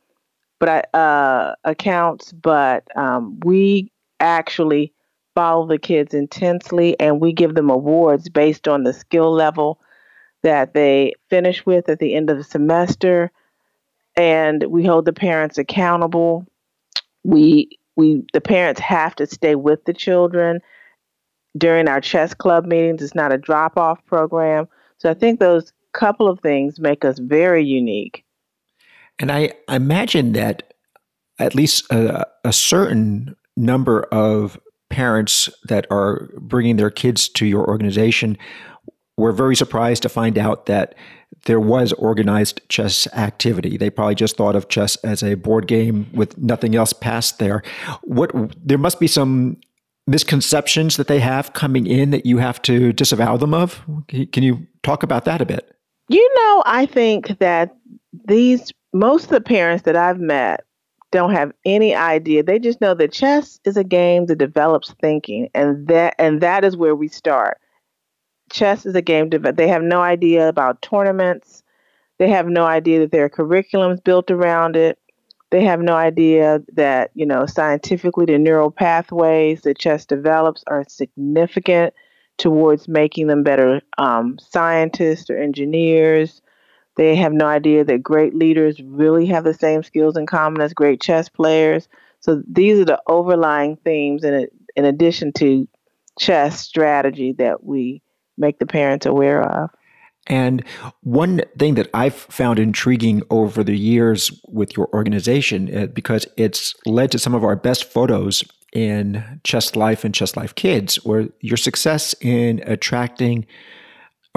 but 0.59 0.89
I, 0.95 0.99
uh, 0.99 1.55
accounts, 1.65 2.33
but 2.33 2.85
um, 2.97 3.39
we 3.45 3.93
actually 4.21 4.93
follow 5.37 5.67
the 5.67 5.79
kids 5.79 6.15
intensely 6.15 6.99
and 6.99 7.21
we 7.21 7.33
give 7.33 7.55
them 7.55 7.69
awards 7.71 8.29
based 8.31 8.67
on 8.67 8.83
the 8.83 8.93
skill 8.95 9.31
level 9.31 9.79
that 10.43 10.73
they 10.75 11.13
finish 11.29 11.65
with 11.67 11.89
at 11.89 11.99
the 11.99 12.15
end 12.15 12.31
of 12.31 12.39
the 12.39 12.45
semester. 12.45 13.31
And 14.17 14.65
we 14.69 14.85
hold 14.85 15.05
the 15.05 15.13
parents 15.13 15.59
accountable. 15.59 16.47
We 17.23 17.79
we 17.97 18.25
the 18.33 18.41
parents 18.41 18.81
have 18.81 19.15
to 19.17 19.27
stay 19.27 19.55
with 19.55 19.85
the 19.85 19.93
children 19.93 20.61
during 21.57 21.87
our 21.87 22.01
chess 22.01 22.33
club 22.33 22.65
meetings. 22.65 23.03
It's 23.03 23.15
not 23.15 23.33
a 23.33 23.39
drop 23.39 23.77
off 23.77 24.05
program. 24.07 24.67
So 24.99 25.11
i 25.11 25.15
think 25.15 25.39
those 25.39 25.73
couple 25.93 26.29
of 26.29 26.41
things 26.41 26.79
make 26.79 27.05
us 27.05 27.19
very 27.19 27.65
unique. 27.65 28.25
And 29.19 29.31
i 29.31 29.53
imagine 29.69 30.33
that 30.33 30.73
at 31.39 31.55
least 31.55 31.91
a, 31.93 32.27
a 32.45 32.53
certain 32.53 33.37
number 33.57 34.03
of 34.05 34.59
parents 34.97 35.51
that 35.65 35.87
are 35.91 36.31
bringing 36.39 36.77
their 36.77 36.89
kids 36.89 37.29
to 37.29 37.45
your 37.45 37.69
organization 37.69 38.39
were 39.19 39.31
very 39.31 39.55
surprised 39.55 40.03
to 40.03 40.09
find 40.09 40.39
out 40.39 40.65
that 40.65 40.95
there 41.45 41.61
was 41.61 41.93
organized 41.93 42.63
chess 42.71 43.07
activity. 43.13 43.77
They 43.77 43.91
probably 43.91 44.15
just 44.15 44.39
thought 44.39 44.57
of 44.57 44.71
chess 44.71 44.97
as 45.05 45.23
a 45.23 45.35
board 45.35 45.67
game 45.67 46.07
with 46.15 46.39
nothing 46.39 46.75
else 46.75 46.95
past 46.95 47.39
there. 47.39 47.63
What 48.05 48.31
there 48.57 48.79
must 48.79 48.99
be 48.99 49.07
some 49.07 49.59
misconceptions 50.07 50.97
that 50.97 51.09
they 51.09 51.21
have 51.21 51.53
coming 51.53 51.87
in 51.87 52.11
that 52.13 52.25
you 52.25 52.39
have 52.39 52.63
to 52.63 52.95
disavow 52.95 53.37
them 53.37 53.53
of. 53.53 53.83
Can 54.09 54.43
you 54.43 54.67
talk 54.83 55.03
about 55.03 55.27
that 55.27 55.43
a 55.43 55.45
bit? 55.45 55.77
You 56.09 56.27
know, 56.37 56.63
I 56.65 56.87
think 56.87 57.39
that 57.39 57.77
these 58.27 58.73
most 58.95 59.25
of 59.25 59.31
the 59.31 59.43
parents 59.43 59.83
that 59.83 59.95
I've 59.95 60.21
met 60.21 60.66
don't 61.17 61.33
have 61.33 61.53
any 61.65 61.95
idea. 61.95 62.43
They 62.43 62.59
just 62.59 62.83
know 62.83 62.93
that 62.95 63.11
chess 63.11 63.59
is 63.65 63.79
a 63.79 63.85
game 63.85 64.27
that 64.27 64.37
develops 64.37 64.95
thinking, 65.01 65.49
and 65.55 65.87
that 65.89 66.15
and 66.19 66.43
that 66.43 66.63
is 66.63 66.77
where 66.77 66.95
we 66.95 67.09
start. 67.09 67.59
Chess 68.53 68.85
is 68.85 68.95
a 68.95 69.03
game 69.03 69.31
that 69.31 69.57
they 69.57 69.67
have 69.67 69.83
no 69.83 70.03
idea 70.03 70.47
about 70.49 70.83
tournaments. 70.83 71.63
They 72.19 72.29
have 72.29 72.47
no 72.47 72.67
idea 72.67 73.01
that 73.01 73.13
there 73.13 73.25
are 73.25 73.31
curriculums 73.31 74.05
built 74.05 74.31
around 74.31 74.77
it. 74.77 74.99
They 75.51 75.65
have 75.65 75.81
no 75.81 75.95
idea 75.95 76.61
that 76.75 77.13
you 77.15 77.25
know 77.25 77.47
scientifically 77.47 78.27
the 78.27 78.37
neural 78.37 78.71
pathways 78.71 79.63
that 79.63 79.79
chess 79.79 80.05
develops 80.05 80.65
are 80.67 80.85
significant 80.87 81.95
towards 82.37 82.89
making 82.89 83.29
them 83.29 83.43
better 83.43 83.81
um, 83.97 84.37
scientists 84.39 85.31
or 85.31 85.39
engineers 85.39 86.43
they 86.97 87.15
have 87.17 87.33
no 87.33 87.47
idea 87.47 87.85
that 87.85 88.03
great 88.03 88.35
leaders 88.35 88.81
really 88.83 89.27
have 89.27 89.45
the 89.45 89.55
same 89.55 89.83
skills 89.83 90.17
in 90.17 90.27
common 90.27 90.61
as 90.61 90.73
great 90.75 91.01
chess 91.01 91.29
players. 91.29 91.89
So 92.21 92.43
these 92.51 92.79
are 92.81 92.85
the 92.85 93.01
overlying 93.07 93.77
themes 93.77 94.25
in, 94.25 94.49
in 94.75 94.85
addition 94.85 95.33
to 95.35 95.69
chess 96.19 96.61
strategy 96.61 97.33
that 97.35 97.65
we 97.65 98.03
make 98.39 98.59
the 98.59 98.67
parents 98.67 99.07
aware 99.07 99.43
of. 99.43 99.71
And 100.27 100.65
one 101.03 101.43
thing 101.59 101.75
that 101.75 101.89
I've 101.95 102.15
found 102.15 102.59
intriguing 102.59 103.23
over 103.31 103.63
the 103.63 103.77
years 103.77 104.33
with 104.49 104.77
your 104.77 104.89
organization, 104.93 105.77
uh, 105.77 105.87
because 105.87 106.27
it's 106.37 106.75
led 106.85 107.13
to 107.13 107.19
some 107.19 107.35
of 107.35 107.45
our 107.45 107.55
best 107.55 107.85
photos 107.85 108.43
in 108.73 109.41
Chess 109.45 109.77
Life 109.77 110.05
and 110.05 110.15
Chess 110.15 110.37
Life 110.37 110.55
Kids, 110.55 110.97
where 111.05 111.29
your 111.41 111.57
success 111.57 112.15
in 112.21 112.61
attracting 112.67 113.47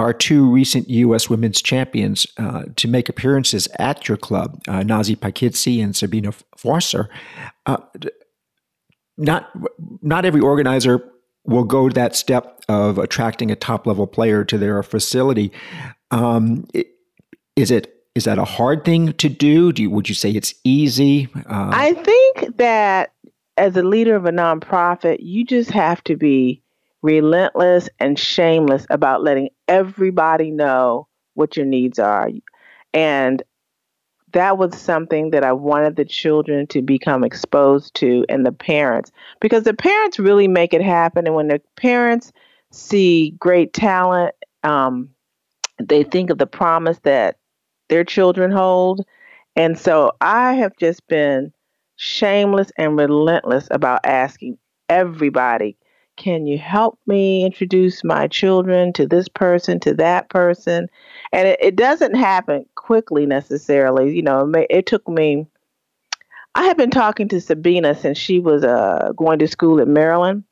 are 0.00 0.12
two 0.12 0.50
recent 0.50 0.88
U.S. 0.88 1.28
women's 1.28 1.60
champions 1.60 2.26
uh, 2.38 2.64
to 2.76 2.88
make 2.88 3.08
appearances 3.08 3.68
at 3.78 4.08
your 4.08 4.16
club, 4.16 4.60
uh, 4.68 4.82
Nazi 4.82 5.14
Paikidze 5.14 5.82
and 5.82 5.94
Sabina 5.94 6.32
Foisor. 6.56 7.08
Uh, 7.66 7.78
not 9.16 9.50
not 10.02 10.24
every 10.24 10.40
organizer 10.40 11.04
will 11.44 11.64
go 11.64 11.88
that 11.90 12.16
step 12.16 12.62
of 12.68 12.98
attracting 12.98 13.50
a 13.50 13.56
top 13.56 13.86
level 13.86 14.06
player 14.06 14.44
to 14.44 14.56
their 14.56 14.82
facility. 14.82 15.52
Um, 16.10 16.66
is 17.56 17.70
it 17.70 17.94
is 18.14 18.24
that 18.24 18.38
a 18.38 18.44
hard 18.44 18.84
thing 18.84 19.12
to 19.14 19.28
do? 19.28 19.72
Do 19.72 19.82
you, 19.82 19.90
would 19.90 20.08
you 20.08 20.14
say 20.14 20.30
it's 20.30 20.54
easy? 20.64 21.28
Uh, 21.36 21.70
I 21.72 21.92
think 21.92 22.56
that 22.56 23.12
as 23.56 23.76
a 23.76 23.82
leader 23.82 24.16
of 24.16 24.24
a 24.24 24.32
nonprofit, 24.32 25.18
you 25.20 25.44
just 25.44 25.70
have 25.70 26.02
to 26.04 26.16
be 26.16 26.62
relentless 27.02 27.88
and 27.98 28.18
shameless 28.18 28.86
about 28.90 29.22
letting 29.22 29.50
everybody 29.68 30.50
know 30.50 31.06
what 31.34 31.56
your 31.56 31.66
needs 31.66 31.98
are. 31.98 32.30
And 32.92 33.42
that 34.32 34.58
was 34.58 34.78
something 34.78 35.30
that 35.30 35.44
I 35.44 35.52
wanted 35.52 35.96
the 35.96 36.04
children 36.04 36.66
to 36.68 36.82
become 36.82 37.24
exposed 37.24 37.94
to 37.96 38.24
and 38.28 38.46
the 38.46 38.52
parents 38.52 39.10
because 39.40 39.64
the 39.64 39.74
parents 39.74 40.18
really 40.18 40.48
make 40.48 40.72
it 40.72 40.82
happen. 40.82 41.26
And 41.26 41.34
when 41.34 41.48
the 41.48 41.60
parents 41.76 42.32
see 42.70 43.30
great 43.38 43.72
talent, 43.72 44.34
um, 44.62 45.10
they 45.78 46.04
think 46.04 46.30
of 46.30 46.38
the 46.38 46.46
promise 46.46 46.98
that 47.00 47.38
their 47.88 48.04
children 48.04 48.50
hold. 48.50 49.04
And 49.56 49.78
so 49.78 50.12
I 50.20 50.54
have 50.54 50.76
just 50.78 51.06
been 51.08 51.52
shameless 51.96 52.70
and 52.76 52.96
relentless 52.96 53.66
about 53.70 54.00
asking 54.04 54.58
everybody 54.88 55.76
can 56.20 56.46
you 56.46 56.58
help 56.58 56.98
me 57.06 57.46
introduce 57.46 58.04
my 58.04 58.28
children 58.28 58.92
to 58.92 59.06
this 59.06 59.26
person, 59.26 59.80
to 59.80 59.94
that 59.94 60.28
person? 60.28 60.86
And 61.32 61.48
it, 61.48 61.58
it 61.62 61.76
doesn't 61.76 62.14
happen 62.14 62.66
quickly 62.74 63.24
necessarily. 63.24 64.14
You 64.14 64.20
know, 64.20 64.52
it 64.68 64.84
took 64.84 65.08
me, 65.08 65.46
I 66.54 66.64
had 66.64 66.76
been 66.76 66.90
talking 66.90 67.26
to 67.28 67.40
Sabina 67.40 67.94
since 67.94 68.18
she 68.18 68.38
was 68.38 68.62
uh, 68.62 69.12
going 69.16 69.38
to 69.38 69.48
school 69.48 69.80
at 69.80 69.88
Maryland, 69.88 70.44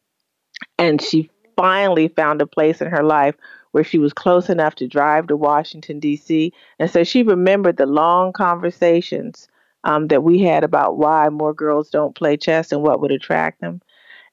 and 0.79 1.03
she 1.03 1.29
finally 1.55 2.09
found 2.09 2.41
a 2.41 2.47
place 2.47 2.81
in 2.81 2.89
her 2.89 3.05
life 3.05 3.35
where 3.73 3.85
she 3.85 3.99
was 3.99 4.15
close 4.15 4.49
enough 4.49 4.75
to 4.77 4.89
drive 4.89 5.27
to 5.27 5.37
Washington, 5.37 6.01
D.C. 6.01 6.51
And 6.79 6.91
so 6.91 7.05
she 7.05 7.23
remembered 7.23 7.77
the 7.77 7.85
long 7.85 8.33
conversations 8.33 9.49
um, 9.85 10.07
that 10.07 10.23
we 10.23 10.39
had 10.39 10.65
about 10.65 10.97
why 10.97 11.29
more 11.29 11.53
girls 11.53 11.91
don't 11.91 12.15
play 12.15 12.39
chess 12.39 12.73
and 12.73 12.81
what 12.81 13.03
would 13.03 13.13
attract 13.13 13.61
them. 13.61 13.83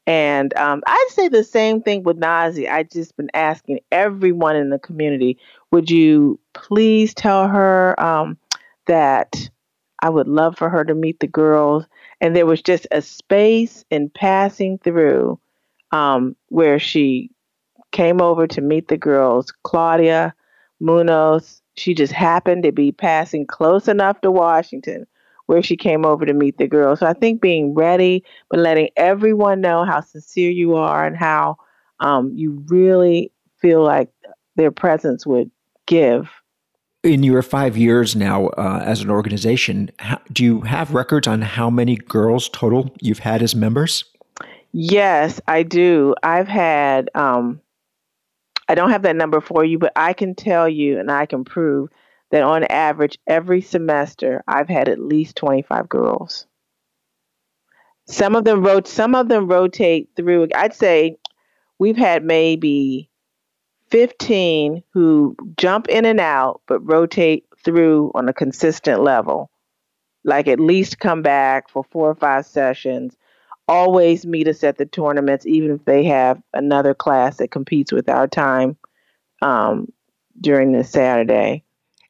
And 0.07 0.55
um, 0.55 0.83
I'd 0.85 1.07
say 1.09 1.29
the 1.29 1.43
same 1.43 1.81
thing 1.81 2.03
with 2.03 2.17
Nazi. 2.17 2.69
I've 2.69 2.89
just 2.89 3.17
been 3.17 3.31
asking 3.33 3.79
everyone 3.91 4.55
in 4.55 4.69
the 4.69 4.79
community, 4.79 5.39
would 5.71 5.89
you 5.89 6.39
please 6.53 7.13
tell 7.13 7.47
her 7.47 8.00
um, 8.00 8.38
that 8.85 9.50
I 10.01 10.09
would 10.09 10.27
love 10.27 10.57
for 10.57 10.69
her 10.69 10.83
to 10.85 10.93
meet 10.93 11.19
the 11.19 11.27
girls? 11.27 11.85
And 12.21 12.35
there 12.35 12.45
was 12.45 12.62
just 12.62 12.85
a 12.91 13.01
space 13.01 13.83
in 13.89 14.09
passing 14.09 14.77
through 14.77 15.39
um, 15.91 16.35
where 16.50 16.77
she 16.77 17.31
came 17.91 18.21
over 18.21 18.45
to 18.45 18.62
meet 18.62 18.88
the 18.88 18.97
girls. 18.97 19.51
Claudia 19.63 20.35
Munoz, 20.79 21.63
she 21.77 21.95
just 21.95 22.13
happened 22.13 22.63
to 22.63 22.71
be 22.71 22.91
passing 22.91 23.47
close 23.47 23.88
enough 23.88 24.21
to 24.21 24.29
Washington 24.29 25.07
where 25.48 25.62
she 25.62 25.78
came 25.78 26.06
over 26.06 26.25
to 26.25 26.34
meet 26.34 26.58
the 26.58 26.68
girls. 26.68 27.00
So 27.00 27.08
I 27.08 27.14
think 27.14 27.42
being 27.42 27.74
ready, 27.74 28.24
but 28.50 28.60
letting 28.60 28.90
everyone 28.98 29.62
know 29.62 29.86
how 29.86 30.02
sincere 30.02 30.52
you 30.52 30.75
are 30.75 31.06
and 31.06 31.16
how 31.16 31.58
um, 32.00 32.32
you 32.34 32.64
really 32.68 33.32
feel 33.62 33.84
like 33.84 34.10
their 34.56 34.72
presence 34.72 35.25
would 35.25 35.52
give. 35.86 36.30
In 37.04 37.22
your 37.22 37.44
five 37.44 37.78
years 37.78 38.16
now 38.16 38.48
uh, 38.48 38.82
as 38.84 39.02
an 39.02 39.12
organization, 39.12 39.92
how, 40.00 40.20
do 40.32 40.44
you 40.44 40.62
have 40.62 40.94
records 40.94 41.28
on 41.28 41.42
how 41.42 41.70
many 41.70 41.96
girls 41.96 42.50
total 42.50 42.92
you've 43.00 43.20
had 43.20 43.44
as 43.44 43.56
members? 43.56 44.06
Yes, 44.72 45.40
I 45.48 45.64
do. 45.64 46.16
I've 46.24 46.48
had, 46.48 47.10
um, 47.14 47.62
I 48.68 48.75
don't 48.75 48.90
have 48.90 49.04
that 49.04 49.16
number 49.16 49.40
for 49.40 49.64
you, 49.64 49.78
but 49.78 49.94
I 49.96 50.14
can 50.14 50.34
tell 50.34 50.68
you 50.68 51.00
and 51.00 51.12
I 51.12 51.28
can 51.28 51.44
prove 51.44 51.90
that 52.36 52.44
on 52.44 52.65
average, 52.65 53.18
every 53.25 53.62
semester, 53.62 54.44
I've 54.46 54.68
had 54.68 54.89
at 54.89 55.00
least 55.00 55.38
25 55.38 55.88
girls. 55.88 56.46
Some 58.08 58.36
of 58.36 58.44
them 58.44 58.62
wrote, 58.62 58.89
some 58.89 59.15
of 59.15 59.30
them 59.30 59.48
rotate 59.48 60.10
through. 60.18 60.50
I'd 60.54 60.74
say 60.74 61.15
we've 61.80 61.96
had 61.96 62.25
maybe 62.25 63.10
15 63.89 64.84
who 64.92 65.38
jump 65.56 65.88
in 65.88 66.04
and 66.04 66.20
out, 66.20 66.60
but 66.68 66.82
rotate 66.82 67.46
through 67.63 68.12
on 68.15 68.27
a 68.27 68.34
consistent 68.34 69.01
level. 69.01 69.50
Like 70.25 70.50
at 70.50 70.60
least 70.60 71.00
come 71.00 71.22
back 71.22 71.70
for 71.70 71.86
four 71.89 72.10
or 72.10 72.15
five 72.15 72.46
sessions. 72.46 73.15
Always 73.70 74.25
meet 74.25 74.50
us 74.50 74.62
at 74.65 74.77
the 74.77 74.86
tournaments, 74.86 75.46
even 75.46 75.72
if 75.72 75.86
they 75.86 76.04
have 76.04 76.42
another 76.54 76.94
class 76.94 77.38
that 77.38 77.51
competes 77.51 77.94
with 77.94 78.10
our 78.10 78.27
time 78.27 78.75
um, 79.42 79.88
during 80.42 80.74
the 80.74 80.84
Saturday. 80.84 81.64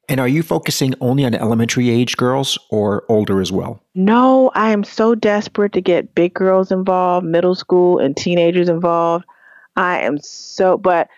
And 0.07 0.19
are 0.19 0.27
you 0.27 0.43
focusing 0.43 0.93
only 1.01 1.25
on 1.25 1.33
elementary 1.33 1.89
age 1.89 2.17
girls 2.17 2.57
or 2.69 3.03
older 3.09 3.41
as 3.41 3.51
well? 3.51 3.81
No, 3.95 4.51
I 4.53 4.71
am 4.71 4.83
so 4.83 5.15
desperate 5.15 5.73
to 5.73 5.81
get 5.81 6.13
big 6.15 6.33
girls 6.33 6.71
involved, 6.71 7.25
middle 7.25 7.55
school 7.55 7.97
and 7.97 8.15
teenagers 8.15 8.69
involved. 8.69 9.25
I 9.75 10.01
am 10.01 10.19
so, 10.19 10.77
but 10.77 11.09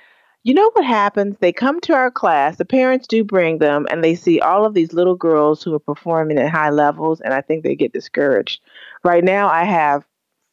you 0.44 0.54
know 0.54 0.72
what 0.74 0.86
happens? 0.86 1.36
They 1.40 1.52
come 1.52 1.82
to 1.82 1.94
our 1.94 2.10
class, 2.10 2.56
the 2.56 2.64
parents 2.64 3.06
do 3.06 3.24
bring 3.24 3.58
them, 3.58 3.86
and 3.92 4.02
they 4.02 4.16
see 4.16 4.40
all 4.40 4.66
of 4.66 4.74
these 4.74 4.94
little 4.94 5.16
girls 5.16 5.62
who 5.62 5.74
are 5.74 5.80
performing 5.80 6.38
at 6.38 6.50
high 6.50 6.70
levels, 6.70 7.20
and 7.20 7.34
I 7.34 7.42
think 7.42 7.64
they 7.64 7.76
get 7.76 7.92
discouraged. 7.92 8.62
Right 9.04 9.26
now, 9.26 9.50
I 9.50 9.66
have 9.66 10.06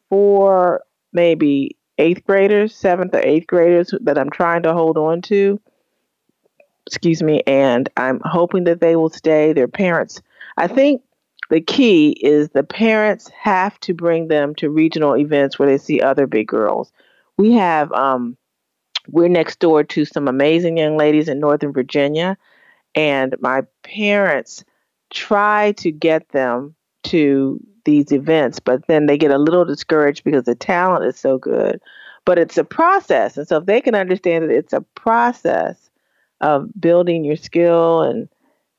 four, 0.09 0.81
maybe 1.13 1.77
eighth 1.97 2.25
graders, 2.25 2.75
seventh 2.75 3.15
or 3.15 3.21
eighth 3.21 3.47
graders 3.47 3.93
that 4.01 4.17
I'm 4.17 4.29
trying 4.29 4.63
to 4.63 4.73
hold 4.73 4.97
on 4.97 5.21
to. 5.23 5.61
Excuse 6.87 7.23
me, 7.23 7.41
and 7.47 7.89
I'm 7.97 8.21
hoping 8.23 8.65
that 8.65 8.79
they 8.79 8.95
will 8.95 9.09
stay. 9.09 9.53
Their 9.53 9.67
parents, 9.67 10.21
I 10.57 10.67
think 10.67 11.01
the 11.49 11.61
key 11.61 12.11
is 12.21 12.49
the 12.49 12.63
parents 12.63 13.29
have 13.29 13.79
to 13.81 13.93
bring 13.93 14.27
them 14.27 14.53
to 14.55 14.69
regional 14.69 15.17
events 15.17 15.57
where 15.57 15.67
they 15.67 15.77
see 15.77 16.01
other 16.01 16.27
big 16.27 16.47
girls. 16.47 16.91
We 17.37 17.53
have, 17.53 17.91
um, 17.91 18.37
we're 19.07 19.27
next 19.27 19.59
door 19.59 19.83
to 19.83 20.05
some 20.05 20.27
amazing 20.27 20.77
young 20.77 20.97
ladies 20.97 21.27
in 21.27 21.39
Northern 21.39 21.73
Virginia, 21.73 22.37
and 22.93 23.35
my 23.39 23.63
parents 23.83 24.63
try 25.11 25.73
to 25.73 25.91
get 25.91 26.29
them 26.29 26.75
to 27.03 27.59
these 27.85 28.11
events, 28.11 28.59
but 28.59 28.85
then 28.87 29.05
they 29.05 29.17
get 29.17 29.31
a 29.31 29.37
little 29.37 29.65
discouraged 29.65 30.23
because 30.23 30.43
the 30.43 30.55
talent 30.55 31.05
is 31.05 31.17
so 31.19 31.37
good. 31.37 31.79
But 32.25 32.39
it's 32.39 32.57
a 32.57 32.63
process. 32.63 33.37
And 33.37 33.47
so 33.47 33.57
if 33.57 33.65
they 33.65 33.81
can 33.81 33.93
understand 33.93 34.45
that 34.45 34.55
it's 34.55 34.73
a 34.73 34.81
process 34.95 35.84
of 36.41 36.69
building 36.79 37.23
your 37.23 37.35
skill 37.35 38.01
and 38.01 38.29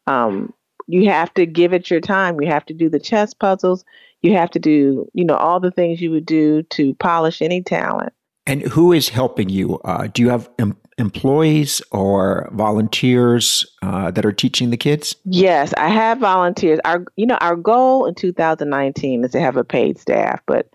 um, 0.06 0.52
you 0.86 1.08
have 1.08 1.32
to 1.34 1.46
give 1.46 1.72
it 1.72 1.90
your 1.90 2.00
time. 2.00 2.40
You 2.40 2.48
have 2.48 2.66
to 2.66 2.74
do 2.74 2.88
the 2.88 3.00
chess 3.00 3.34
puzzles. 3.34 3.84
You 4.22 4.34
have 4.34 4.50
to 4.52 4.58
do, 4.58 5.08
you 5.14 5.24
know, 5.24 5.34
all 5.34 5.60
the 5.60 5.70
things 5.70 6.00
you 6.00 6.10
would 6.12 6.26
do 6.26 6.62
to 6.62 6.94
polish 6.94 7.42
any 7.42 7.62
talent. 7.62 8.12
And 8.46 8.62
who 8.62 8.92
is 8.92 9.08
helping 9.08 9.48
you? 9.48 9.78
Uh, 9.78 10.06
do 10.06 10.22
you 10.22 10.28
have 10.28 10.48
em- 10.58 10.76
employees 10.98 11.82
or 11.90 12.48
volunteers 12.52 13.66
uh, 13.82 14.12
that 14.12 14.24
are 14.24 14.32
teaching 14.32 14.70
the 14.70 14.76
kids? 14.76 15.16
Yes, 15.24 15.74
I 15.76 15.88
have 15.88 16.18
volunteers. 16.18 16.78
Our, 16.84 17.04
you 17.16 17.26
know, 17.26 17.38
our 17.40 17.56
goal 17.56 18.06
in 18.06 18.14
2019 18.14 19.24
is 19.24 19.32
to 19.32 19.40
have 19.40 19.56
a 19.56 19.64
paid 19.64 19.98
staff, 19.98 20.40
but 20.46 20.70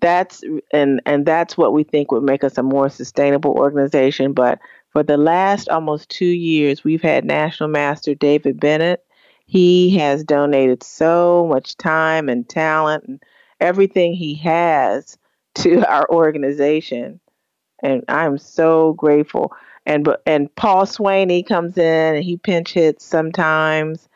that's 0.00 0.44
and 0.72 1.00
and 1.06 1.26
that's 1.26 1.56
what 1.56 1.72
we 1.72 1.82
think 1.82 2.12
would 2.12 2.22
make 2.22 2.44
us 2.44 2.56
a 2.56 2.62
more 2.62 2.88
sustainable 2.88 3.52
organization. 3.52 4.32
But 4.32 4.60
for 4.90 5.02
the 5.02 5.16
last 5.16 5.68
almost 5.68 6.08
two 6.08 6.24
years, 6.24 6.84
we've 6.84 7.02
had 7.02 7.24
National 7.24 7.68
Master 7.68 8.14
David 8.14 8.58
Bennett. 8.58 9.04
He 9.46 9.96
has 9.98 10.24
donated 10.24 10.82
so 10.82 11.46
much 11.48 11.76
time 11.76 12.28
and 12.28 12.48
talent 12.48 13.04
and 13.04 13.22
everything 13.60 14.12
he 14.14 14.34
has 14.36 15.18
to 15.56 15.84
our 15.90 16.08
organization, 16.10 17.20
and 17.82 18.04
I'm 18.08 18.38
so 18.38 18.92
grateful. 18.94 19.52
And 19.86 20.08
and 20.26 20.54
Paul 20.54 20.84
Swaney 20.84 21.46
comes 21.46 21.78
in 21.78 22.16
and 22.16 22.24
he 22.24 22.36
pinch 22.36 22.72
hits 22.72 23.04
sometimes, 23.04 24.08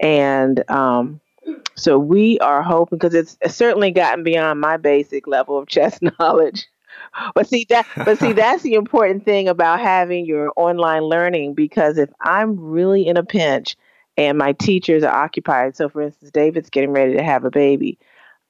and 0.00 0.68
um, 0.70 1.20
so 1.74 1.98
we 1.98 2.38
are 2.40 2.62
hoping 2.62 2.98
because 2.98 3.14
it's, 3.14 3.38
it's 3.40 3.54
certainly 3.54 3.90
gotten 3.90 4.24
beyond 4.24 4.60
my 4.60 4.76
basic 4.76 5.26
level 5.26 5.58
of 5.58 5.68
chess 5.68 6.00
knowledge. 6.20 6.66
But 7.34 7.48
see 7.48 7.66
that 7.68 7.86
but 7.96 8.18
see 8.18 8.32
that's 8.34 8.62
the 8.62 8.74
important 8.74 9.24
thing 9.24 9.48
about 9.48 9.80
having 9.80 10.24
your 10.24 10.52
online 10.56 11.02
learning 11.02 11.54
because 11.54 11.98
if 11.98 12.10
I'm 12.20 12.58
really 12.58 13.06
in 13.06 13.16
a 13.16 13.24
pinch 13.24 13.76
and 14.16 14.36
my 14.36 14.52
teachers 14.52 15.04
are 15.04 15.14
occupied, 15.14 15.76
so 15.76 15.88
for 15.88 16.02
instance 16.02 16.30
David's 16.30 16.70
getting 16.70 16.90
ready 16.90 17.14
to 17.14 17.22
have 17.22 17.44
a 17.44 17.50
baby, 17.50 17.98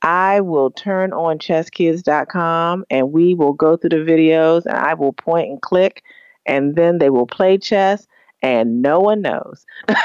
I 0.03 0.41
will 0.41 0.71
turn 0.71 1.13
on 1.13 1.39
chesskids.com 1.39 2.85
and 2.91 3.13
we 3.13 3.35
will 3.35 3.53
go 3.53 3.77
through 3.77 3.91
the 3.91 3.97
videos 3.97 4.65
and 4.65 4.77
I 4.77 4.95
will 4.95 5.13
point 5.13 5.51
and 5.51 5.61
click 5.61 6.03
and 6.47 6.77
then 6.77 6.99
they 6.99 7.11
will 7.11 7.27
play 7.27 7.59
chess 7.59 8.07
and 8.43 8.81
no 8.81 9.01
one 9.01 9.23
knows. 9.23 9.67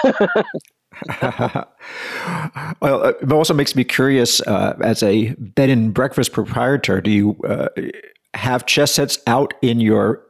well, 2.82 3.06
it 3.06 3.32
also 3.32 3.54
makes 3.54 3.76
me 3.76 3.84
curious 3.84 4.42
uh, 4.42 4.76
as 4.82 5.04
a 5.04 5.34
bed 5.34 5.70
and 5.70 5.94
breakfast 5.94 6.34
proprietor, 6.34 7.02
do 7.02 7.12
you 7.12 7.38
uh, 7.48 7.70
have 8.34 8.66
chess 8.66 8.94
sets 8.94 9.20
out 9.28 9.54
in 9.62 9.80
your 9.80 10.24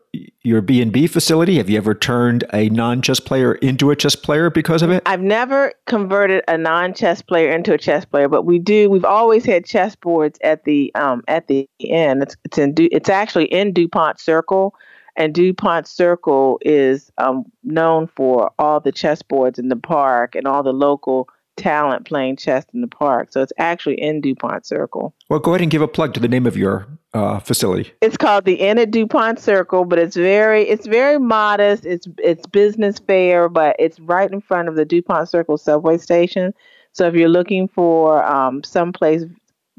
your 0.44 0.62
B&B 0.62 1.08
facility? 1.08 1.58
Have 1.58 1.70
you 1.70 1.78
ever 1.78 1.96
turned 1.96 2.44
a 2.54 2.70
non-chess 2.70 3.20
player 3.20 3.56
into 3.56 3.90
a 3.90 3.96
chess 3.96 4.16
player 4.16 4.50
because 4.50 4.84
of 4.84 4.92
it? 4.92 5.02
I've 5.06 5.22
never 5.22 5.74
converted 5.88 6.44
a 6.48 6.58
non-chess 6.58 7.22
player 7.22 7.50
into 7.50 7.74
a 7.74 7.78
chess 7.78 8.06
player, 8.06 8.30
but 8.30 8.44
we 8.44 8.60
do. 8.60 8.90
We've 8.90 9.06
always 9.06 9.44
had 9.46 9.66
chess 9.66 9.96
boards 9.96 10.38
at 10.44 10.66
the 10.66 10.94
um, 10.96 11.24
at 11.28 11.48
the 11.48 11.68
end. 11.82 12.24
It's 12.24 12.36
it's 12.46 12.58
in 12.58 12.76
it's 12.78 13.10
actually 13.10 13.46
in 13.46 13.74
DuPont 13.74 14.20
Circle, 14.20 14.76
and 15.16 15.34
DuPont 15.34 15.88
Circle 15.88 16.60
is 16.62 17.12
um, 17.18 17.46
known 17.64 18.08
for 18.08 18.52
all 18.60 18.80
the 18.80 18.92
chess 18.92 19.22
boards 19.24 19.58
in 19.58 19.70
the 19.70 19.76
park 19.76 20.36
and 20.36 20.48
all 20.48 20.62
the 20.62 20.74
local 20.74 21.28
talent 21.56 22.06
playing 22.06 22.36
chess 22.36 22.66
in 22.74 22.82
the 22.82 22.88
park. 22.88 23.32
So 23.32 23.42
it's 23.42 23.54
actually 23.58 24.00
in 24.02 24.22
DuPont 24.22 24.66
Circle. 24.66 25.14
Well, 25.30 25.40
go 25.40 25.52
ahead 25.52 25.62
and 25.62 25.72
give 25.72 25.82
a 25.82 25.88
plug 25.88 26.14
to 26.16 26.20
the 26.20 26.28
name 26.28 26.46
of 26.46 26.58
your 26.58 26.88
uh, 27.14 27.40
facility. 27.40 27.92
It's 28.02 28.18
called 28.18 28.46
the 28.46 28.56
Inn 28.56 28.80
at 28.80 28.92
DuPont 28.92 29.40
Circle, 29.40 29.86
but 29.86 30.00
it's 30.00 30.16
very 30.16 30.64
it's 30.64 30.88
very 30.88 31.20
modest. 31.20 31.86
It's 31.86 32.08
it's 32.18 32.46
business 32.48 33.00
fair, 33.00 33.50
but 33.50 33.76
it's 33.80 34.00
right 34.00 34.32
in 34.32 34.42
front 34.42 34.68
of 34.68 34.76
the 34.76 34.86
DuPont 34.86 35.30
Circle 35.30 35.58
subway 35.58 35.98
station. 35.98 36.54
So 36.92 37.08
if 37.08 37.16
you're 37.16 37.30
looking 37.30 37.68
for 37.68 38.24
um, 38.24 38.64
someplace 38.64 39.24